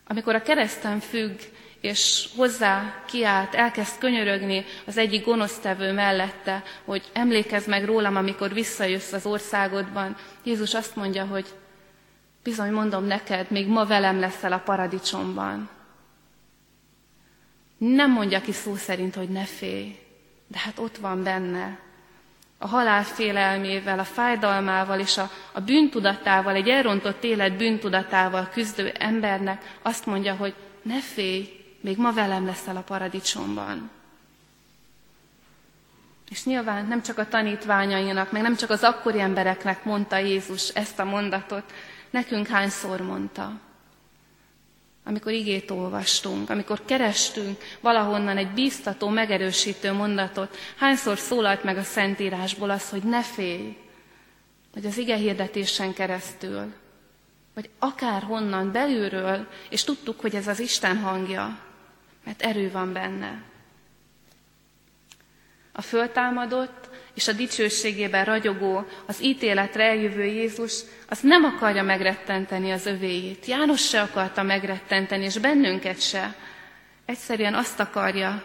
Amikor 0.06 0.34
a 0.34 0.42
kereszten 0.42 1.00
függ, 1.00 1.38
és 1.80 2.28
hozzá 2.36 3.04
kiált, 3.06 3.54
elkezd 3.54 3.98
könyörögni 3.98 4.64
az 4.86 4.96
egyik 4.96 5.24
gonosztevő 5.24 5.92
mellette, 5.92 6.62
hogy 6.84 7.02
emlékezz 7.12 7.66
meg 7.66 7.84
rólam, 7.84 8.16
amikor 8.16 8.52
visszajössz 8.52 9.12
az 9.12 9.26
országodban, 9.26 10.16
Jézus 10.42 10.74
azt 10.74 10.96
mondja, 10.96 11.24
hogy 11.24 11.46
bizony 12.48 12.72
mondom 12.72 13.04
neked, 13.04 13.50
még 13.50 13.66
ma 13.66 13.84
velem 13.84 14.18
leszel 14.20 14.52
a 14.52 14.58
paradicsomban. 14.58 15.68
Nem 17.78 18.10
mondja 18.12 18.40
ki 18.40 18.52
szó 18.52 18.74
szerint, 18.74 19.14
hogy 19.14 19.28
ne 19.28 19.44
félj, 19.44 19.98
de 20.46 20.58
hát 20.58 20.78
ott 20.78 20.96
van 20.96 21.22
benne. 21.22 21.78
A 22.58 22.66
halál 22.66 23.04
félelmével, 23.04 23.98
a 23.98 24.04
fájdalmával 24.04 24.98
és 25.00 25.16
a, 25.16 25.30
a 25.52 25.60
bűntudatával, 25.60 26.54
egy 26.54 26.68
elrontott 26.68 27.24
élet 27.24 27.56
bűntudatával 27.56 28.48
küzdő 28.52 28.88
embernek 28.98 29.76
azt 29.82 30.06
mondja, 30.06 30.34
hogy 30.34 30.54
ne 30.82 31.00
félj, 31.00 31.48
még 31.80 31.98
ma 31.98 32.12
velem 32.12 32.46
leszel 32.46 32.76
a 32.76 32.80
paradicsomban. 32.80 33.90
És 36.30 36.44
nyilván 36.44 36.86
nem 36.86 37.02
csak 37.02 37.18
a 37.18 37.28
tanítványainak, 37.28 38.32
meg 38.32 38.42
nem 38.42 38.56
csak 38.56 38.70
az 38.70 38.82
akkori 38.82 39.20
embereknek 39.20 39.84
mondta 39.84 40.16
Jézus 40.16 40.68
ezt 40.68 40.98
a 40.98 41.04
mondatot, 41.04 41.72
nekünk 42.10 42.46
hányszor 42.46 43.00
mondta 43.00 43.60
amikor 45.08 45.32
igét 45.32 45.70
olvastunk, 45.70 46.50
amikor 46.50 46.84
kerestünk 46.84 47.62
valahonnan 47.80 48.36
egy 48.36 48.50
bíztató, 48.50 49.08
megerősítő 49.08 49.92
mondatot, 49.92 50.56
hányszor 50.76 51.18
szólalt 51.18 51.64
meg 51.64 51.76
a 51.76 51.82
Szentírásból 51.82 52.70
az, 52.70 52.88
hogy 52.90 53.02
ne 53.02 53.22
félj, 53.22 53.76
vagy 54.74 54.86
az 54.86 54.98
ige 54.98 55.16
hirdetésen 55.16 55.92
keresztül, 55.92 56.72
vagy 57.54 57.70
akár 57.78 58.22
honnan 58.22 58.72
belülről, 58.72 59.46
és 59.70 59.84
tudtuk, 59.84 60.20
hogy 60.20 60.34
ez 60.34 60.46
az 60.46 60.60
Isten 60.60 60.98
hangja, 60.98 61.58
mert 62.24 62.42
erő 62.42 62.70
van 62.70 62.92
benne. 62.92 63.42
A 65.72 65.82
föltámadott 65.82 66.88
és 67.18 67.28
a 67.28 67.32
dicsőségében 67.32 68.24
ragyogó, 68.24 68.86
az 69.06 69.22
ítéletre 69.22 69.84
eljövő 69.84 70.24
Jézus, 70.24 70.80
az 71.08 71.20
nem 71.20 71.44
akarja 71.44 71.82
megrettenteni 71.82 72.70
az 72.70 72.86
övéjét. 72.86 73.46
János 73.46 73.88
se 73.88 74.00
akarta 74.00 74.42
megrettenteni, 74.42 75.24
és 75.24 75.38
bennünket 75.38 76.00
se. 76.00 76.36
Egyszerűen 77.04 77.54
azt 77.54 77.80
akarja, 77.80 78.42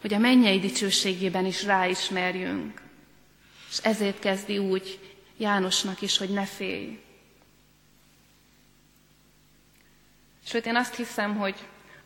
hogy 0.00 0.14
a 0.14 0.18
mennyei 0.18 0.58
dicsőségében 0.58 1.46
is 1.46 1.64
ráismerjünk. 1.64 2.80
És 3.70 3.78
ezért 3.82 4.18
kezdi 4.18 4.58
úgy 4.58 4.98
Jánosnak 5.36 6.02
is, 6.02 6.18
hogy 6.18 6.30
ne 6.30 6.44
félj. 6.44 6.98
Sőt, 10.46 10.66
én 10.66 10.76
azt 10.76 10.94
hiszem, 10.94 11.36
hogy 11.36 11.54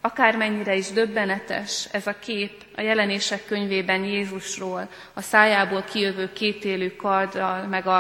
akármennyire 0.01 0.75
is 0.75 0.91
döbbenetes 0.91 1.89
ez 1.93 2.07
a 2.07 2.19
kép 2.19 2.65
a 2.77 2.81
jelenések 2.81 3.47
könyvében 3.47 4.05
Jézusról, 4.05 4.89
a 5.15 5.21
szájából 5.21 5.83
kijövő 5.83 6.33
kétélű 6.33 6.89
karddal, 6.89 7.67
meg 7.67 7.87
a, 7.87 7.99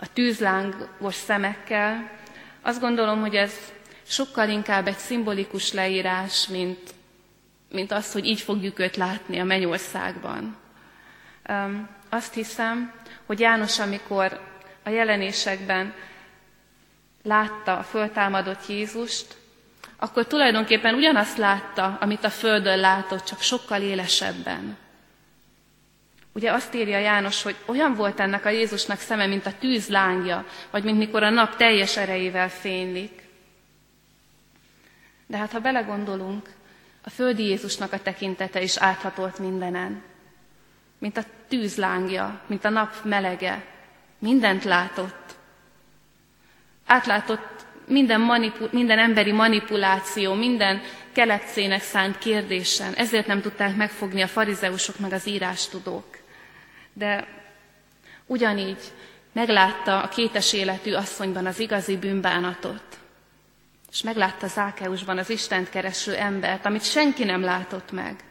a 0.00 0.12
tűzlángos 0.12 1.14
szemekkel, 1.14 2.10
azt 2.62 2.80
gondolom, 2.80 3.20
hogy 3.20 3.34
ez 3.34 3.52
sokkal 4.06 4.48
inkább 4.48 4.86
egy 4.86 4.96
szimbolikus 4.96 5.72
leírás, 5.72 6.46
mint, 6.46 6.94
mint 7.70 7.92
az, 7.92 8.12
hogy 8.12 8.26
így 8.26 8.40
fogjuk 8.40 8.78
őt 8.78 8.96
látni 8.96 9.38
a 9.38 9.44
mennyországban. 9.44 10.56
Um, 11.48 11.88
azt 12.08 12.34
hiszem, 12.34 12.92
hogy 13.26 13.40
János, 13.40 13.78
amikor 13.78 14.40
a 14.82 14.88
jelenésekben 14.88 15.94
látta 17.22 17.78
a 17.78 17.82
föltámadott 17.82 18.66
Jézust, 18.68 19.36
akkor 20.00 20.26
tulajdonképpen 20.26 20.94
ugyanazt 20.94 21.36
látta, 21.36 21.96
amit 22.00 22.24
a 22.24 22.30
Földön 22.30 22.78
látott, 22.78 23.24
csak 23.24 23.40
sokkal 23.40 23.82
élesebben. 23.82 24.76
Ugye 26.32 26.52
azt 26.52 26.74
írja 26.74 26.98
János, 26.98 27.42
hogy 27.42 27.56
olyan 27.66 27.94
volt 27.94 28.20
ennek 28.20 28.44
a 28.44 28.48
Jézusnak 28.48 28.98
szeme, 28.98 29.26
mint 29.26 29.46
a 29.46 29.58
tűz 29.58 29.88
lángja, 29.88 30.44
vagy 30.70 30.84
mint 30.84 30.98
mikor 30.98 31.22
a 31.22 31.30
nap 31.30 31.56
teljes 31.56 31.96
erejével 31.96 32.50
fénylik. 32.50 33.22
De 35.26 35.36
hát 35.36 35.52
ha 35.52 35.58
belegondolunk, 35.58 36.48
a 37.04 37.10
földi 37.10 37.42
Jézusnak 37.42 37.92
a 37.92 38.02
tekintete 38.02 38.62
is 38.62 38.76
áthatolt 38.76 39.38
mindenen. 39.38 40.02
Mint 40.98 41.16
a 41.16 41.24
tűz 41.48 41.76
lángja, 41.76 42.40
mint 42.46 42.64
a 42.64 42.68
nap 42.68 42.94
melege. 43.04 43.64
Mindent 44.18 44.64
látott. 44.64 45.34
Átlátott 46.86 47.66
minden, 47.90 48.20
manipu- 48.20 48.72
minden 48.72 48.98
emberi 48.98 49.32
manipuláció, 49.32 50.34
minden 50.34 50.82
keletszének 51.12 51.82
szánt 51.82 52.18
kérdésen. 52.18 52.94
Ezért 52.94 53.26
nem 53.26 53.40
tudták 53.40 53.76
megfogni 53.76 54.22
a 54.22 54.26
farizeusok 54.26 54.98
meg 54.98 55.12
az 55.12 55.26
írástudók. 55.26 56.18
De 56.92 57.26
ugyanígy 58.26 58.78
meglátta 59.32 60.02
a 60.02 60.08
kétes 60.08 60.52
életű 60.52 60.92
asszonyban 60.92 61.46
az 61.46 61.58
igazi 61.58 61.96
bűnbánatot, 61.96 62.98
és 63.90 64.02
meglátta 64.02 64.46
Zákeusban 64.46 65.18
az 65.18 65.30
Istent 65.30 65.70
kereső 65.70 66.14
embert, 66.14 66.66
amit 66.66 66.84
senki 66.84 67.24
nem 67.24 67.42
látott 67.42 67.92
meg. 67.92 68.24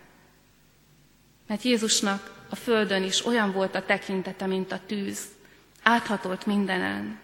Mert 1.47 1.61
Jézusnak 1.61 2.45
a 2.49 2.55
földön 2.55 3.03
is 3.03 3.25
olyan 3.25 3.51
volt 3.51 3.75
a 3.75 3.85
tekintete, 3.85 4.45
mint 4.45 4.71
a 4.71 4.79
tűz, 4.85 5.21
áthatolt 5.83 6.45
mindenen. 6.45 7.19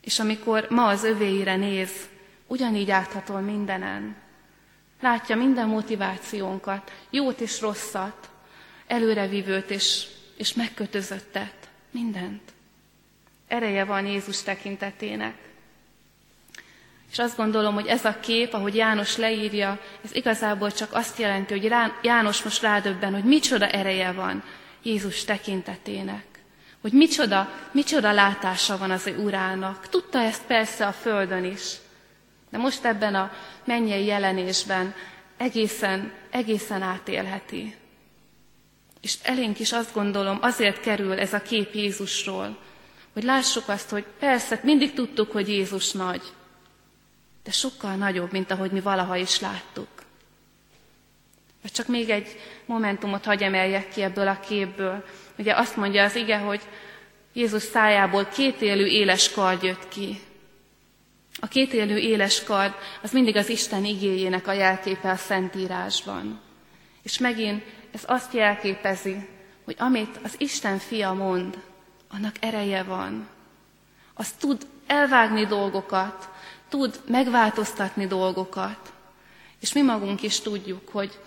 És 0.00 0.18
amikor 0.18 0.66
ma 0.70 0.86
az 0.86 1.04
övéire 1.04 1.56
néz, 1.56 2.08
ugyanígy 2.46 2.90
áthatol 2.90 3.40
mindenen. 3.40 4.16
Látja 5.00 5.36
minden 5.36 5.68
motivációnkat, 5.68 6.92
jót 7.10 7.40
és 7.40 7.60
rosszat, 7.60 8.30
előrevívőt 8.86 9.70
és, 9.70 10.06
és 10.36 10.54
megkötözöttet, 10.54 11.68
mindent. 11.90 12.42
Ereje 13.48 13.84
van 13.84 14.06
Jézus 14.06 14.42
tekintetének. 14.42 15.34
És 17.10 17.18
azt 17.18 17.36
gondolom, 17.36 17.74
hogy 17.74 17.86
ez 17.86 18.04
a 18.04 18.20
kép, 18.20 18.52
ahogy 18.52 18.74
János 18.74 19.16
leírja, 19.16 19.80
ez 20.04 20.14
igazából 20.14 20.72
csak 20.72 20.92
azt 20.92 21.18
jelenti, 21.18 21.58
hogy 21.58 21.72
János 22.02 22.42
most 22.42 22.62
rádöbben, 22.62 23.12
hogy 23.12 23.24
micsoda 23.24 23.66
ereje 23.66 24.12
van 24.12 24.42
Jézus 24.82 25.24
tekintetének 25.24 26.37
hogy 26.80 26.92
micsoda, 26.92 27.48
micsoda 27.72 28.12
látása 28.12 28.78
van 28.78 28.90
az 28.90 29.06
ő 29.06 29.16
urának. 29.16 29.88
Tudta 29.88 30.18
ezt 30.18 30.42
persze 30.42 30.86
a 30.86 30.92
földön 30.92 31.44
is, 31.44 31.74
de 32.50 32.58
most 32.58 32.84
ebben 32.84 33.14
a 33.14 33.32
mennyei 33.64 34.04
jelenésben 34.04 34.94
egészen, 35.36 36.12
egészen 36.30 36.82
átélheti. 36.82 37.74
És 39.00 39.16
elénk 39.22 39.58
is 39.58 39.72
azt 39.72 39.94
gondolom, 39.94 40.38
azért 40.40 40.80
kerül 40.80 41.18
ez 41.18 41.32
a 41.32 41.42
kép 41.42 41.74
Jézusról, 41.74 42.58
hogy 43.12 43.22
lássuk 43.22 43.68
azt, 43.68 43.90
hogy 43.90 44.04
persze, 44.18 44.60
mindig 44.62 44.92
tudtuk, 44.92 45.32
hogy 45.32 45.48
Jézus 45.48 45.92
nagy, 45.92 46.22
de 47.44 47.50
sokkal 47.50 47.94
nagyobb, 47.94 48.32
mint 48.32 48.50
ahogy 48.50 48.70
mi 48.70 48.80
valaha 48.80 49.16
is 49.16 49.40
láttuk. 49.40 49.88
Vagy 51.62 51.72
csak 51.72 51.86
még 51.86 52.10
egy 52.10 52.36
momentumot 52.66 53.24
hagy 53.24 53.42
emeljek 53.42 53.88
ki 53.88 54.02
ebből 54.02 54.28
a 54.28 54.40
képből. 54.40 55.04
Ugye 55.38 55.54
azt 55.54 55.76
mondja 55.76 56.04
az 56.04 56.16
ige, 56.16 56.38
hogy 56.38 56.60
Jézus 57.32 57.62
szájából 57.62 58.24
kétélű 58.24 58.84
éles 58.84 59.30
kard 59.30 59.62
jött 59.62 59.88
ki. 59.88 60.20
A 61.40 61.48
kétélű 61.48 61.96
éles 61.96 62.44
kard 62.44 62.74
az 63.02 63.12
mindig 63.12 63.36
az 63.36 63.48
Isten 63.48 63.84
igéjének 63.84 64.46
a 64.46 64.52
jelképe 64.52 65.10
a 65.10 65.16
Szentírásban. 65.16 66.40
És 67.02 67.18
megint 67.18 67.62
ez 67.94 68.02
azt 68.06 68.34
jelképezi, 68.34 69.28
hogy 69.64 69.76
amit 69.78 70.18
az 70.22 70.34
Isten 70.38 70.78
fia 70.78 71.12
mond, 71.12 71.58
annak 72.10 72.34
ereje 72.40 72.82
van. 72.82 73.28
Az 74.14 74.32
tud 74.32 74.66
elvágni 74.86 75.46
dolgokat, 75.46 76.28
tud 76.68 77.00
megváltoztatni 77.06 78.06
dolgokat. 78.06 78.92
És 79.60 79.72
mi 79.72 79.82
magunk 79.82 80.22
is 80.22 80.40
tudjuk, 80.40 80.88
hogy 80.88 81.18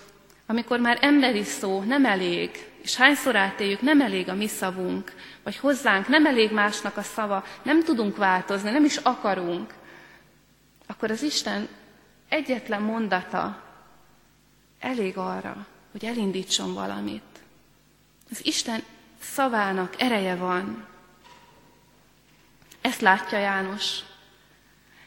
amikor 0.46 0.80
már 0.80 0.98
emberi 1.02 1.44
szó 1.44 1.82
nem 1.82 2.06
elég, 2.06 2.71
és 2.82 2.96
hányszor 2.96 3.36
átéljük, 3.36 3.82
nem 3.82 4.02
elég 4.02 4.30
a 4.30 4.34
mi 4.34 4.48
szavunk, 4.48 5.14
vagy 5.44 5.58
hozzánk 5.58 6.08
nem 6.08 6.26
elég 6.26 6.52
másnak 6.52 6.98
a 6.98 7.02
szava, 7.02 7.46
nem 7.64 7.84
tudunk 7.84 8.18
változni, 8.18 8.72
nem 8.72 8.86
is 8.86 8.98
akarunk, 8.98 9.74
akkor 10.88 11.12
az 11.12 11.22
Isten 11.22 11.68
egyetlen 12.30 12.82
mondata 12.82 13.64
elég 14.80 15.18
arra, 15.18 15.66
hogy 15.92 16.06
elindítson 16.06 16.74
valamit. 16.74 17.22
Az 18.32 18.46
Isten 18.46 18.84
szavának 19.20 20.02
ereje 20.02 20.36
van. 20.36 20.88
Ezt 22.82 23.02
látja 23.02 23.38
János. 23.38 24.00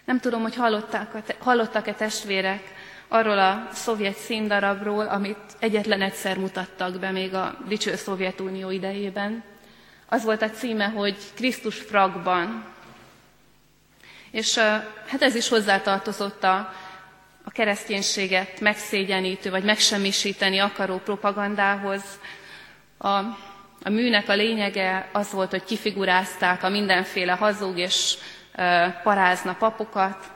Nem 0.05 0.21
tudom, 0.21 0.43
hogy 0.43 0.55
hallottak-e 1.39 1.95
testvérek 1.95 2.74
arról 3.15 3.39
a 3.39 3.69
szovjet 3.73 4.17
színdarabról, 4.17 5.07
amit 5.07 5.39
egyetlen 5.59 6.03
egyszer 6.03 6.39
mutattak 6.39 6.99
be 6.99 7.11
még 7.11 7.35
a 7.35 7.57
dicső 7.69 7.97
Szovjetunió 7.97 8.71
idejében. 8.71 9.43
Az 10.07 10.25
volt 10.25 10.43
a 10.43 10.51
címe, 10.51 10.85
hogy 10.89 11.17
Krisztus 11.35 11.79
fragban. 11.79 12.65
És 14.31 14.59
hát 15.07 15.23
ez 15.23 15.35
is 15.35 15.49
hozzátartozott 15.49 16.45
a, 16.45 16.73
a 17.45 17.51
kereszténységet 17.51 18.61
megszégyenítő 18.61 19.51
vagy 19.51 19.65
megsemmisíteni 19.65 20.59
akaró 20.59 20.99
propagandához. 20.99 22.03
A, 22.99 23.09
a 23.83 23.91
műnek 23.91 24.29
a 24.29 24.35
lényege 24.35 25.09
az 25.13 25.31
volt, 25.33 25.51
hogy 25.51 25.65
kifigurázták 25.65 26.63
a 26.63 26.69
mindenféle 26.69 27.33
hazug 27.33 27.79
és 27.79 28.15
parázna 29.03 29.55
papokat, 29.55 30.33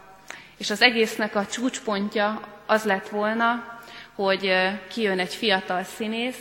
és 0.58 0.70
az 0.70 0.82
egésznek 0.82 1.34
a 1.34 1.46
csúcspontja 1.46 2.56
az 2.68 2.84
lett 2.84 3.08
volna, 3.08 3.78
hogy 4.14 4.52
kijön 4.88 5.18
egy 5.18 5.34
fiatal 5.34 5.82
színész, 5.82 6.38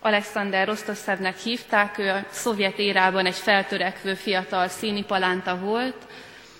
Alexander 0.00 0.66
Rostovszevnek 0.66 1.38
hívták, 1.38 1.98
ő 1.98 2.08
a 2.10 2.24
szovjet 2.30 2.78
érában 2.78 3.26
egy 3.26 3.34
feltörekvő 3.34 4.14
fiatal 4.14 4.68
színipalánta 4.68 5.58
volt, 5.58 5.96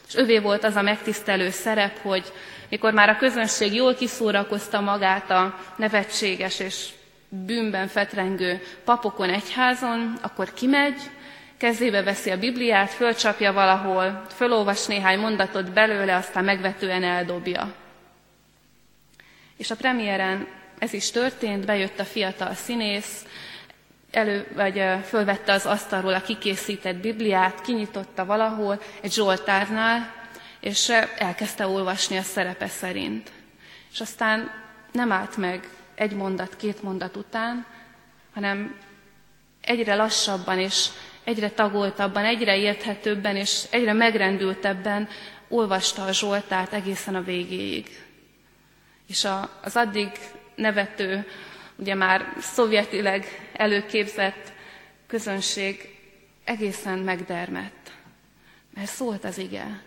és 0.09 0.15
övé 0.15 0.39
volt 0.39 0.65
az 0.65 0.77
a 0.77 0.83
megtisztelő 0.83 1.51
szerep, 1.51 1.99
hogy 2.03 2.33
mikor 2.69 2.93
már 2.93 3.09
a 3.09 3.17
közönség 3.17 3.75
jól 3.75 3.95
kiszórakozta 3.95 4.81
magát 4.81 5.31
a 5.31 5.59
nevetséges 5.77 6.59
és 6.59 6.89
bűnben 7.29 7.89
fetrengő 7.89 8.63
papokon 8.85 9.31
egyházon, 9.31 10.19
akkor 10.23 10.53
kimegy, 10.53 11.01
kezébe 11.57 12.03
veszi 12.03 12.31
a 12.31 12.39
Bibliát, 12.39 12.91
fölcsapja 12.91 13.53
valahol, 13.53 14.23
fölolvas 14.35 14.87
néhány 14.87 15.19
mondatot 15.19 15.73
belőle, 15.73 16.17
aztán 16.17 16.45
megvetően 16.45 17.05
eldobja. 17.05 17.82
És 19.63 19.71
a 19.71 19.77
premiéren 19.77 20.47
ez 20.79 20.93
is 20.93 21.11
történt, 21.11 21.67
bejött 21.67 21.99
a 21.99 22.05
fiatal 22.05 22.55
színész, 22.55 23.25
elő, 24.11 24.47
vagy 24.55 24.85
fölvette 25.05 25.53
az 25.53 25.67
asztalról 25.67 26.15
a 26.15 26.21
kikészített 26.21 26.97
Bibliát, 26.97 27.61
kinyitotta 27.61 28.25
valahol 28.25 28.81
egy 29.01 29.13
Zsoltárnál, 29.13 30.15
és 30.61 30.89
elkezdte 31.19 31.67
olvasni 31.67 32.17
a 32.17 32.23
szerepe 32.23 32.69
szerint. 32.69 33.31
És 33.93 34.01
aztán 34.01 34.51
nem 34.93 35.13
állt 35.13 35.37
meg 35.37 35.69
egy 35.95 36.13
mondat, 36.13 36.57
két 36.57 36.83
mondat 36.83 37.17
után, 37.17 37.67
hanem 38.35 38.79
egyre 39.61 39.95
lassabban 39.95 40.59
és 40.59 40.87
egyre 41.25 41.51
tagoltabban, 41.51 42.25
egyre 42.25 42.57
érthetőbben 42.57 43.37
és 43.37 43.63
egyre 43.71 43.93
megrendültebben 43.93 45.09
olvasta 45.49 46.05
a 46.05 46.13
Zsoltát 46.13 46.73
egészen 46.73 47.15
a 47.15 47.23
végéig. 47.23 48.02
És 49.07 49.29
az 49.63 49.77
addig 49.77 50.11
nevető, 50.55 51.27
ugye 51.77 51.95
már 51.95 52.35
szovjetileg 52.41 53.51
előképzett 53.53 54.53
közönség 55.07 55.99
egészen 56.45 56.99
megdermett. 56.99 57.93
Mert 58.75 58.91
szólt 58.91 59.25
az 59.25 59.39
ige. 59.39 59.83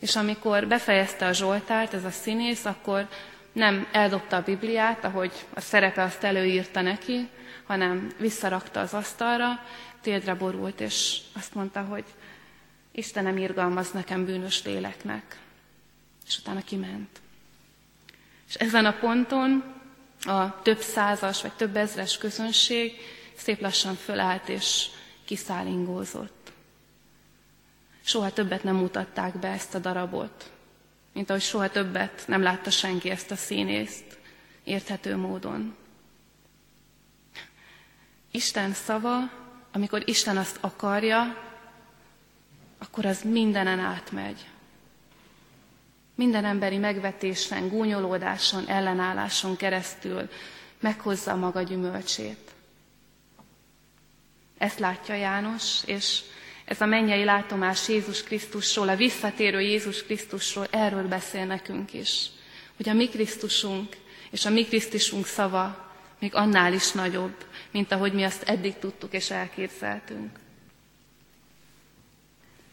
És 0.00 0.16
amikor 0.16 0.66
befejezte 0.66 1.26
a 1.26 1.32
Zsoltárt, 1.32 1.94
ez 1.94 2.04
a 2.04 2.10
színész, 2.10 2.64
akkor 2.64 3.08
nem 3.52 3.88
eldobta 3.92 4.36
a 4.36 4.42
Bibliát, 4.42 5.04
ahogy 5.04 5.32
a 5.54 5.60
szerepe 5.60 6.02
azt 6.02 6.24
előírta 6.24 6.80
neki, 6.80 7.28
hanem 7.66 8.12
visszarakta 8.18 8.80
az 8.80 8.94
asztalra, 8.94 9.64
térdre 10.00 10.34
borult, 10.34 10.80
és 10.80 11.18
azt 11.34 11.54
mondta, 11.54 11.80
hogy 11.82 12.04
Istenem 12.92 13.36
irgalmaz 13.36 13.90
nekem 13.90 14.24
bűnös 14.24 14.64
léleknek. 14.64 15.38
És 16.26 16.38
utána 16.38 16.60
kiment. 16.60 17.20
És 18.48 18.54
ezen 18.54 18.86
a 18.86 18.92
ponton 18.98 19.64
a 20.24 20.62
több 20.62 20.80
százas 20.80 21.42
vagy 21.42 21.52
több 21.52 21.76
ezres 21.76 22.18
közönség 22.18 22.92
szép 23.36 23.60
lassan 23.60 23.94
fölállt 23.94 24.48
és 24.48 24.86
kiszállingózott. 25.24 26.52
Soha 28.02 28.32
többet 28.32 28.62
nem 28.62 28.76
mutatták 28.76 29.38
be 29.38 29.48
ezt 29.48 29.74
a 29.74 29.78
darabot, 29.78 30.50
mint 31.12 31.30
ahogy 31.30 31.42
soha 31.42 31.70
többet 31.70 32.24
nem 32.26 32.42
látta 32.42 32.70
senki 32.70 33.10
ezt 33.10 33.30
a 33.30 33.36
színészt 33.36 34.18
érthető 34.64 35.16
módon. 35.16 35.76
Isten 38.30 38.72
szava, 38.72 39.18
amikor 39.72 40.02
Isten 40.08 40.36
azt 40.36 40.58
akarja, 40.60 41.42
akkor 42.78 43.06
az 43.06 43.22
mindenen 43.22 43.78
átmegy. 43.78 44.46
Minden 46.14 46.44
emberi 46.44 46.76
megvetésen, 46.76 47.68
gúnyolódáson, 47.68 48.66
ellenálláson 48.66 49.56
keresztül 49.56 50.28
meghozza 50.80 51.32
a 51.32 51.36
maga 51.36 51.62
gyümölcsét. 51.62 52.50
Ezt 54.58 54.78
látja 54.78 55.14
János, 55.14 55.80
és 55.86 56.20
ez 56.64 56.80
a 56.80 56.86
mennyei 56.86 57.24
látomás 57.24 57.88
Jézus 57.88 58.22
Krisztusról, 58.22 58.88
a 58.88 58.96
visszatérő 58.96 59.60
Jézus 59.60 60.02
Krisztusról, 60.02 60.66
erről 60.70 61.08
beszél 61.08 61.44
nekünk 61.44 61.92
is. 61.92 62.30
Hogy 62.76 62.88
a 62.88 62.92
mi 62.92 63.08
Krisztusunk 63.08 63.96
és 64.30 64.44
a 64.44 64.50
mi 64.50 64.64
Krisztusunk 64.64 65.26
szava 65.26 65.92
még 66.18 66.34
annál 66.34 66.72
is 66.72 66.92
nagyobb, 66.92 67.46
mint 67.70 67.92
ahogy 67.92 68.12
mi 68.12 68.22
azt 68.22 68.42
eddig 68.42 68.78
tudtuk 68.78 69.12
és 69.12 69.30
elképzeltünk. 69.30 70.38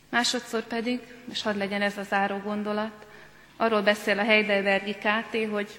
Másodszor 0.09 0.63
pedig, 0.63 0.99
és 1.31 1.41
hadd 1.41 1.57
legyen 1.57 1.81
ez 1.81 1.97
a 1.97 2.03
záró 2.03 2.37
gondolat, 2.37 3.07
arról 3.61 3.81
beszél 3.81 4.19
a 4.19 4.23
Heidelbergi 4.23 4.93
KT, 4.93 5.49
hogy 5.51 5.69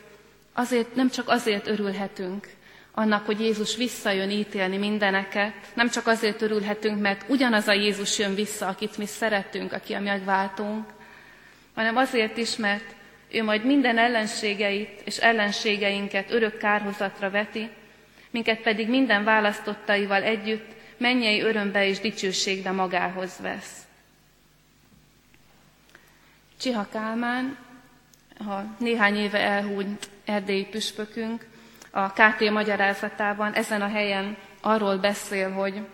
azért, 0.52 0.94
nem 0.94 1.10
csak 1.10 1.28
azért 1.28 1.66
örülhetünk 1.66 2.48
annak, 2.94 3.26
hogy 3.26 3.40
Jézus 3.40 3.76
visszajön 3.76 4.30
ítélni 4.30 4.76
mindeneket, 4.76 5.54
nem 5.74 5.88
csak 5.88 6.06
azért 6.06 6.42
örülhetünk, 6.42 7.00
mert 7.00 7.24
ugyanaz 7.28 7.68
a 7.68 7.72
Jézus 7.72 8.18
jön 8.18 8.34
vissza, 8.34 8.66
akit 8.66 8.98
mi 8.98 9.06
szeretünk, 9.06 9.72
aki 9.72 9.92
a 9.92 10.00
megváltunk, 10.00 10.84
hanem 11.74 11.96
azért 11.96 12.36
is, 12.36 12.56
mert 12.56 12.94
ő 13.30 13.42
majd 13.42 13.64
minden 13.64 13.98
ellenségeit 13.98 15.00
és 15.04 15.16
ellenségeinket 15.16 16.30
örök 16.30 16.58
kárhozatra 16.58 17.30
veti, 17.30 17.70
minket 18.30 18.60
pedig 18.60 18.88
minden 18.88 19.24
választottaival 19.24 20.22
együtt 20.22 20.70
mennyei 20.96 21.40
örömbe 21.40 21.86
és 21.86 22.00
dicsőségbe 22.00 22.70
magához 22.70 23.38
vesz. 23.40 23.80
Csiha 26.60 26.86
Kálmán, 26.92 27.70
a 28.48 28.64
néhány 28.78 29.16
éve 29.16 29.38
elhúnyt 29.38 30.11
erdélyi 30.24 30.64
püspökünk, 30.64 31.46
a 31.90 32.12
KT 32.12 32.50
magyarázatában 32.50 33.52
ezen 33.52 33.83
a 33.83 33.88
helyen 33.88 34.37
arról 34.61 34.96
beszél, 34.96 35.50
hogy 35.50 35.87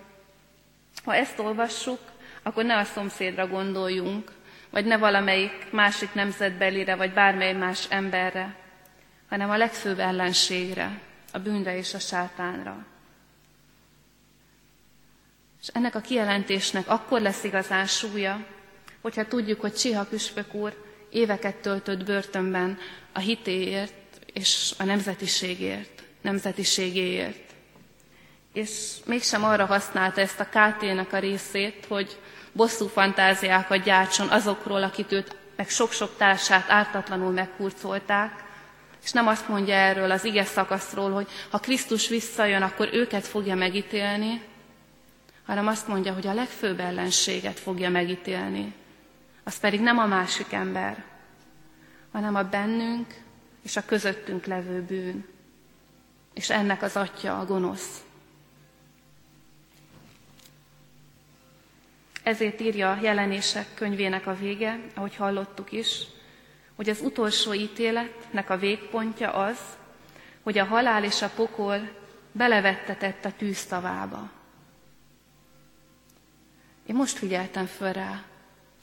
ha 1.05 1.15
ezt 1.15 1.39
olvassuk, 1.39 1.99
akkor 2.43 2.65
ne 2.65 2.77
a 2.77 2.85
szomszédra 2.85 3.47
gondoljunk, 3.47 4.33
vagy 4.71 4.85
ne 4.85 4.97
valamelyik 4.97 5.71
másik 5.71 6.15
nemzetbelire, 6.15 6.95
vagy 6.95 7.13
bármely 7.13 7.53
más 7.53 7.87
emberre, 7.91 8.57
hanem 9.29 9.51
a 9.51 9.57
legfőbb 9.57 9.99
ellenségre, 9.99 11.01
a 11.33 11.39
bűnre 11.39 11.77
és 11.77 11.95
a 11.95 11.99
sátánra. 11.99 12.87
És 15.61 15.69
ennek 15.69 15.95
a 15.95 16.01
kijelentésnek 16.01 16.89
akkor 16.89 17.21
lesz 17.21 17.45
igazán 17.45 17.87
súlya, 17.87 18.47
hogyha 19.01 19.27
tudjuk, 19.27 19.61
hogy 19.61 19.75
Csiha 19.75 20.05
püspök 20.05 20.55
úr 20.55 20.88
éveket 21.11 21.57
töltött 21.57 22.05
börtönben 22.05 22.79
a 23.13 23.19
hitéért 23.19 23.93
és 24.33 24.73
a 24.79 24.85
nemzetiségért, 24.85 26.03
nemzetiségéért. 26.23 27.53
És 28.53 28.71
mégsem 29.05 29.45
arra 29.45 29.65
használta 29.67 30.21
ezt 30.21 30.41
a 30.41 30.45
KT-nek 30.49 31.13
a 31.13 31.19
részét, 31.19 31.85
hogy 31.89 32.17
bosszú 32.53 32.87
fantáziákat 32.87 33.83
gyártson 33.83 34.29
azokról, 34.29 34.83
akit 34.83 35.13
őt 35.13 35.37
meg 35.57 35.69
sok-sok 35.69 36.17
társát 36.17 36.71
ártatlanul 36.71 37.31
megkurcolták, 37.33 38.45
és 39.05 39.13
nem 39.13 39.27
azt 39.27 39.49
mondja 39.49 39.75
erről 39.75 40.11
az 40.11 40.25
ige 40.25 40.45
szakaszról, 40.45 41.11
hogy 41.11 41.29
ha 41.51 41.59
Krisztus 41.59 42.09
visszajön, 42.09 42.63
akkor 42.63 42.89
őket 42.93 43.27
fogja 43.27 43.55
megítélni, 43.55 44.43
hanem 45.47 45.67
azt 45.67 45.89
mondja, 45.89 46.13
hogy 46.13 46.27
a 46.27 46.35
legfőbb 46.35 46.81
ellenséget 46.81 47.59
fogja 47.59 47.91
megítélni. 47.91 48.75
Az 49.49 49.59
pedig 49.59 49.81
nem 49.81 49.99
a 49.99 50.07
másik 50.07 50.53
ember, 50.53 51.05
hanem 52.13 52.35
a 52.35 52.43
bennünk 52.43 53.15
és 53.63 53.77
a 53.77 53.85
közöttünk 53.85 54.47
levő 54.47 54.83
bűn. 54.83 55.27
És 56.35 56.51
ennek 56.51 56.83
az 56.83 56.97
atya 56.97 57.39
a 57.39 57.45
gonosz. 57.45 58.05
Ezért 62.23 62.61
írja 62.61 62.91
a 62.91 62.99
jelenések 63.03 63.75
könyvének 63.75 64.27
a 64.27 64.37
vége, 64.37 64.81
ahogy 64.95 65.17
hallottuk 65.17 65.73
is, 65.73 66.03
hogy 66.75 66.89
az 66.89 67.01
utolsó 67.01 67.53
ítéletnek 67.53 68.51
a 68.51 68.59
végpontja 68.59 69.33
az, 69.33 69.59
hogy 70.43 70.59
a 70.59 70.65
halál 70.65 71.05
és 71.05 71.23
a 71.23 71.31
pokol 71.35 71.91
belevettetett 72.33 73.25
a 73.25 73.33
tűztavába. 73.37 74.31
Én 76.87 76.95
most 76.95 77.19
figyeltem 77.19 77.67
föl 77.67 77.93
rá, 77.93 78.28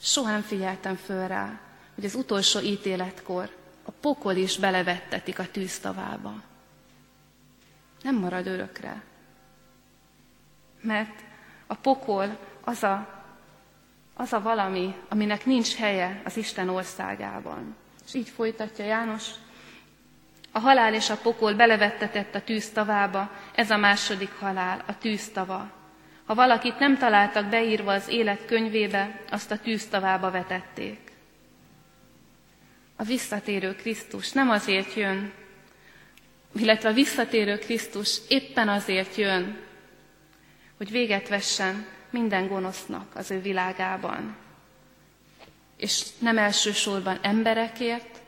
soha 0.00 0.30
nem 0.30 0.42
figyeltem 0.42 0.96
föl 0.96 1.28
rá, 1.28 1.60
hogy 1.94 2.04
az 2.04 2.14
utolsó 2.14 2.60
ítéletkor 2.60 3.50
a 3.84 3.90
pokol 3.90 4.34
is 4.34 4.58
belevettetik 4.58 5.38
a 5.38 5.50
tűztavába. 5.50 6.42
Nem 8.02 8.14
marad 8.14 8.46
örökre. 8.46 9.02
Mert 10.80 11.20
a 11.66 11.74
pokol 11.74 12.38
az 12.64 12.82
a, 12.82 13.22
az 14.14 14.32
a 14.32 14.40
valami, 14.40 14.94
aminek 15.08 15.44
nincs 15.44 15.74
helye 15.74 16.22
az 16.24 16.36
Isten 16.36 16.68
országában. 16.68 17.76
És 18.06 18.14
így 18.14 18.28
folytatja 18.28 18.84
János, 18.84 19.30
a 20.52 20.58
halál 20.58 20.94
és 20.94 21.10
a 21.10 21.16
pokol 21.16 21.54
belevettetett 21.54 22.34
a 22.34 22.42
tűztavába, 22.42 23.30
ez 23.54 23.70
a 23.70 23.76
második 23.76 24.32
halál, 24.38 24.82
a 24.86 24.98
tűztava. 24.98 25.70
Ha 26.26 26.34
valakit 26.34 26.78
nem 26.78 26.98
találtak 26.98 27.46
beírva 27.46 27.92
az 27.92 28.08
élet 28.08 28.44
könyvébe, 28.46 29.20
azt 29.30 29.50
a 29.50 29.58
tűztavába 29.58 30.30
vetették. 30.30 30.98
A 32.96 33.02
visszatérő 33.02 33.74
Krisztus 33.74 34.32
nem 34.32 34.50
azért 34.50 34.94
jön, 34.94 35.32
illetve 36.54 36.88
a 36.88 36.92
visszatérő 36.92 37.58
Krisztus 37.58 38.18
éppen 38.28 38.68
azért 38.68 39.14
jön, 39.14 39.58
hogy 40.76 40.90
véget 40.90 41.28
vessen 41.28 41.86
minden 42.10 42.48
gonosznak 42.48 43.14
az 43.14 43.30
ő 43.30 43.40
világában 43.40 44.36
és 45.76 46.06
nem 46.18 46.38
elsősorban 46.38 47.18
emberekért, 47.22 48.22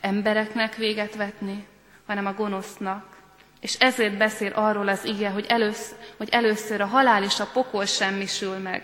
embereknek 0.00 0.76
véget 0.76 1.14
vetni, 1.14 1.66
hanem 2.06 2.26
a 2.26 2.34
gonosznak. 2.34 3.13
És 3.64 3.74
ezért 3.78 4.16
beszél 4.16 4.52
arról 4.54 4.88
az 4.88 5.04
ige, 5.04 5.28
hogy, 5.28 5.46
először, 5.48 5.96
hogy 6.16 6.28
először 6.30 6.80
a 6.80 6.86
halál 6.86 7.22
és 7.22 7.40
a 7.40 7.48
pokol 7.52 7.84
semmisül 7.84 8.58
meg. 8.58 8.82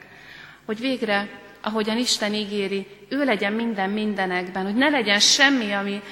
Hogy 0.66 0.80
végre, 0.80 1.28
ahogyan 1.62 1.96
Isten 1.96 2.34
ígéri, 2.34 2.86
ő 3.08 3.24
legyen 3.24 3.52
minden 3.52 3.90
mindenekben, 3.90 4.64
hogy 4.64 4.74
ne 4.74 4.88
legyen 4.88 5.18
semmi, 5.18 5.72
ami, 5.72 6.02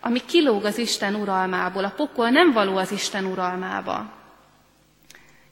ami 0.00 0.24
kilóg 0.24 0.64
az 0.64 0.78
Isten 0.78 1.14
uralmából. 1.14 1.84
A 1.84 1.92
pokol 1.96 2.30
nem 2.30 2.52
való 2.52 2.76
az 2.76 2.92
Isten 2.92 3.24
uralmába. 3.24 4.12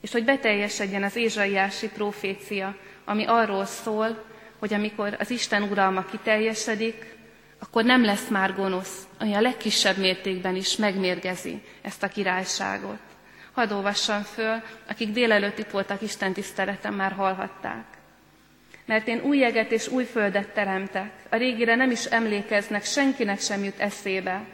És 0.01 0.11
hogy 0.11 0.23
beteljesedjen 0.23 1.03
az 1.03 1.15
Ézsaiási 1.15 1.89
profécia, 1.89 2.75
ami 3.05 3.25
arról 3.25 3.65
szól, 3.65 4.23
hogy 4.59 4.73
amikor 4.73 5.15
az 5.19 5.29
Isten 5.29 5.63
uralma 5.63 6.05
kiteljesedik, 6.05 7.16
akkor 7.59 7.83
nem 7.83 8.03
lesz 8.03 8.27
már 8.27 8.55
gonosz, 8.55 9.07
ami 9.19 9.33
a 9.33 9.41
legkisebb 9.41 9.97
mértékben 9.97 10.55
is 10.55 10.75
megmérgezi 10.75 11.61
ezt 11.81 12.03
a 12.03 12.07
királyságot. 12.07 12.99
Hadd 13.51 13.71
olvassam 13.71 14.21
föl, 14.21 14.61
akik 14.87 15.11
délelőtt 15.11 15.57
itt 15.57 15.69
voltak 15.69 16.01
Isten 16.01 16.33
tiszteleten, 16.33 16.93
már 16.93 17.11
hallhatták. 17.11 17.85
Mert 18.85 19.07
én 19.07 19.21
új 19.21 19.37
jeget 19.37 19.71
és 19.71 19.87
új 19.87 20.03
földet 20.03 20.49
teremtek, 20.49 21.11
a 21.29 21.35
régire 21.35 21.75
nem 21.75 21.91
is 21.91 22.05
emlékeznek, 22.05 22.83
senkinek 22.85 23.39
sem 23.39 23.63
jut 23.63 23.79
eszébe. 23.79 24.45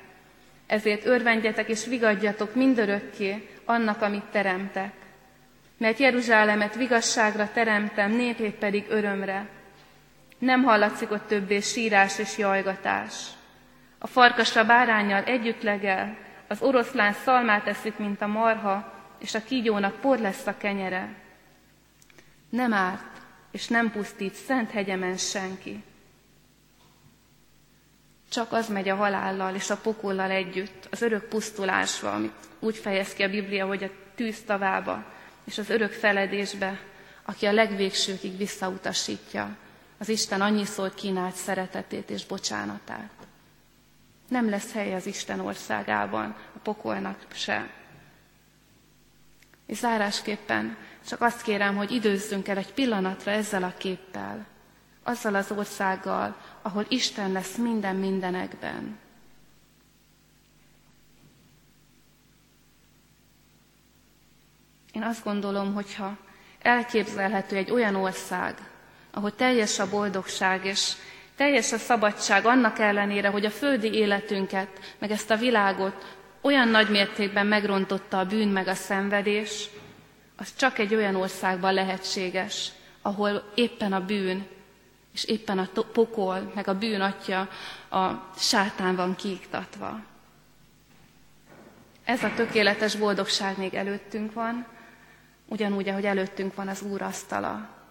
Ezért 0.67 1.05
örvendjetek 1.05 1.69
és 1.69 1.85
vigadjatok 1.85 2.55
mindörökké 2.55 3.47
annak, 3.65 4.01
amit 4.01 4.25
teremtek. 4.31 4.93
Mert 5.77 5.97
Jeruzsálemet 5.97 6.75
vigasságra 6.75 7.49
teremtem, 7.53 8.11
népét 8.11 8.55
pedig 8.55 8.85
örömre, 8.89 9.47
Nem 10.43 10.63
hallatszik 10.63 11.11
ott 11.11 11.27
többé 11.27 11.59
sírás 11.59 12.19
és 12.19 12.37
jajgatás. 12.37 13.13
A 13.97 14.07
farkasra 14.07 14.65
bárányjal 14.65 15.23
együtt 15.23 15.61
legel, 15.61 16.17
az 16.47 16.61
oroszlán 16.61 17.13
szalmát 17.13 17.67
eszik, 17.67 17.97
mint 17.97 18.21
a 18.21 18.27
marha, 18.27 18.93
és 19.19 19.33
a 19.33 19.43
kígyónak 19.43 19.99
por 19.99 20.19
lesz 20.19 20.47
a 20.47 20.57
kenyere. 20.57 21.13
Nem 22.49 22.73
árt, 22.73 23.21
és 23.51 23.67
nem 23.67 23.91
pusztít 23.91 24.33
szent 24.33 24.71
hegyemen 24.71 25.17
senki. 25.17 25.83
Csak 28.29 28.51
az 28.51 28.69
megy 28.69 28.89
a 28.89 28.95
halállal 28.95 29.55
és 29.55 29.69
a 29.69 29.77
pokollal 29.77 30.31
együtt, 30.31 30.87
az 30.91 31.01
örök 31.01 31.23
pusztulásba, 31.23 32.11
amit 32.11 32.35
úgy 32.59 32.77
fejez 32.77 33.13
ki 33.13 33.23
a 33.23 33.29
Biblia, 33.29 33.65
hogy 33.65 33.83
a 33.83 33.89
tűz 34.15 34.41
tavába 34.41 35.05
és 35.43 35.57
az 35.57 35.69
örök 35.69 35.91
feledésbe, 35.91 36.79
aki 37.25 37.45
a 37.45 37.51
legvégsőkig 37.51 38.37
visszautasítja 38.37 39.61
az 40.03 40.09
Isten 40.09 40.41
annyiszor 40.41 40.93
kínált 40.93 41.35
szeretetét 41.35 42.09
és 42.09 42.25
bocsánatát. 42.25 43.11
Nem 44.27 44.49
lesz 44.49 44.71
hely 44.71 44.93
az 44.93 45.05
Isten 45.05 45.39
országában, 45.39 46.35
a 46.55 46.59
pokolnak 46.63 47.25
se. 47.33 47.69
És 49.65 49.77
zárásképpen 49.77 50.77
csak 51.07 51.21
azt 51.21 51.41
kérem, 51.41 51.75
hogy 51.75 51.91
időzzünk 51.91 52.47
el 52.47 52.57
egy 52.57 52.73
pillanatra 52.73 53.31
ezzel 53.31 53.63
a 53.63 53.73
képpel, 53.77 54.45
azzal 55.03 55.35
az 55.35 55.51
országgal, 55.51 56.35
ahol 56.61 56.85
Isten 56.89 57.31
lesz 57.31 57.55
minden 57.55 57.95
mindenekben. 57.95 58.99
Én 64.91 65.03
azt 65.03 65.23
gondolom, 65.23 65.73
hogyha 65.73 66.17
elképzelhető 66.61 67.55
egy 67.55 67.71
olyan 67.71 67.95
ország, 67.95 68.72
ahol 69.13 69.35
teljes 69.35 69.79
a 69.79 69.89
boldogság 69.89 70.65
és 70.65 70.91
teljes 71.35 71.71
a 71.71 71.77
szabadság 71.77 72.45
annak 72.45 72.79
ellenére, 72.79 73.27
hogy 73.27 73.45
a 73.45 73.49
földi 73.49 73.93
életünket, 73.93 74.67
meg 74.99 75.11
ezt 75.11 75.31
a 75.31 75.37
világot 75.37 76.17
olyan 76.41 76.67
nagy 76.67 76.89
mértékben 76.89 77.47
megrontotta 77.47 78.19
a 78.19 78.25
bűn 78.25 78.47
meg 78.47 78.67
a 78.67 78.73
szenvedés, 78.73 79.69
az 80.35 80.55
csak 80.55 80.77
egy 80.79 80.95
olyan 80.95 81.15
országban 81.15 81.73
lehetséges, 81.73 82.71
ahol 83.01 83.51
éppen 83.55 83.93
a 83.93 84.05
bűn 84.05 84.47
és 85.13 85.23
éppen 85.23 85.59
a 85.59 85.67
pokol, 85.93 86.51
meg 86.55 86.67
a 86.67 86.77
bűn 86.77 87.01
atya 87.01 87.49
a 87.89 88.31
sátán 88.37 88.95
van 88.95 89.15
kiiktatva. 89.15 89.99
Ez 92.03 92.23
a 92.23 92.33
tökéletes 92.35 92.95
boldogság 92.95 93.57
még 93.57 93.73
előttünk 93.73 94.33
van, 94.33 94.65
ugyanúgy, 95.47 95.89
ahogy 95.89 96.05
előttünk 96.05 96.55
van 96.55 96.67
az 96.67 96.81
Úr 96.81 97.01
asztala. 97.01 97.82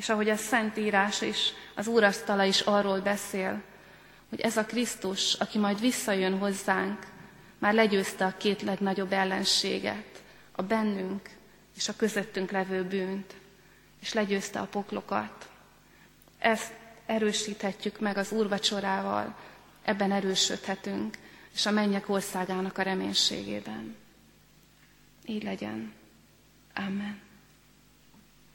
És 0.00 0.08
ahogy 0.08 0.28
a 0.28 0.36
Szentírás 0.36 1.20
is, 1.20 1.52
az 1.74 1.86
Úr 1.86 2.02
asztala 2.02 2.44
is 2.44 2.60
arról 2.60 3.00
beszél, 3.00 3.62
hogy 4.28 4.40
ez 4.40 4.56
a 4.56 4.64
Krisztus, 4.64 5.34
aki 5.34 5.58
majd 5.58 5.80
visszajön 5.80 6.38
hozzánk, 6.38 7.06
már 7.58 7.74
legyőzte 7.74 8.24
a 8.24 8.36
két 8.36 8.62
legnagyobb 8.62 9.12
ellenséget, 9.12 10.22
a 10.52 10.62
bennünk 10.62 11.30
és 11.76 11.88
a 11.88 11.96
közöttünk 11.96 12.50
levő 12.50 12.84
bűnt, 12.84 13.34
és 14.00 14.12
legyőzte 14.12 14.60
a 14.60 14.66
poklokat. 14.66 15.48
Ezt 16.38 16.72
erősíthetjük 17.06 17.98
meg 17.98 18.16
az 18.16 18.32
úrvacsorával, 18.32 19.36
ebben 19.82 20.12
erősödhetünk, 20.12 21.16
és 21.54 21.66
a 21.66 21.70
mennyek 21.70 22.08
országának 22.08 22.78
a 22.78 22.82
reménységében. 22.82 23.96
Így 25.26 25.42
legyen. 25.42 25.92
Amen. 26.74 27.28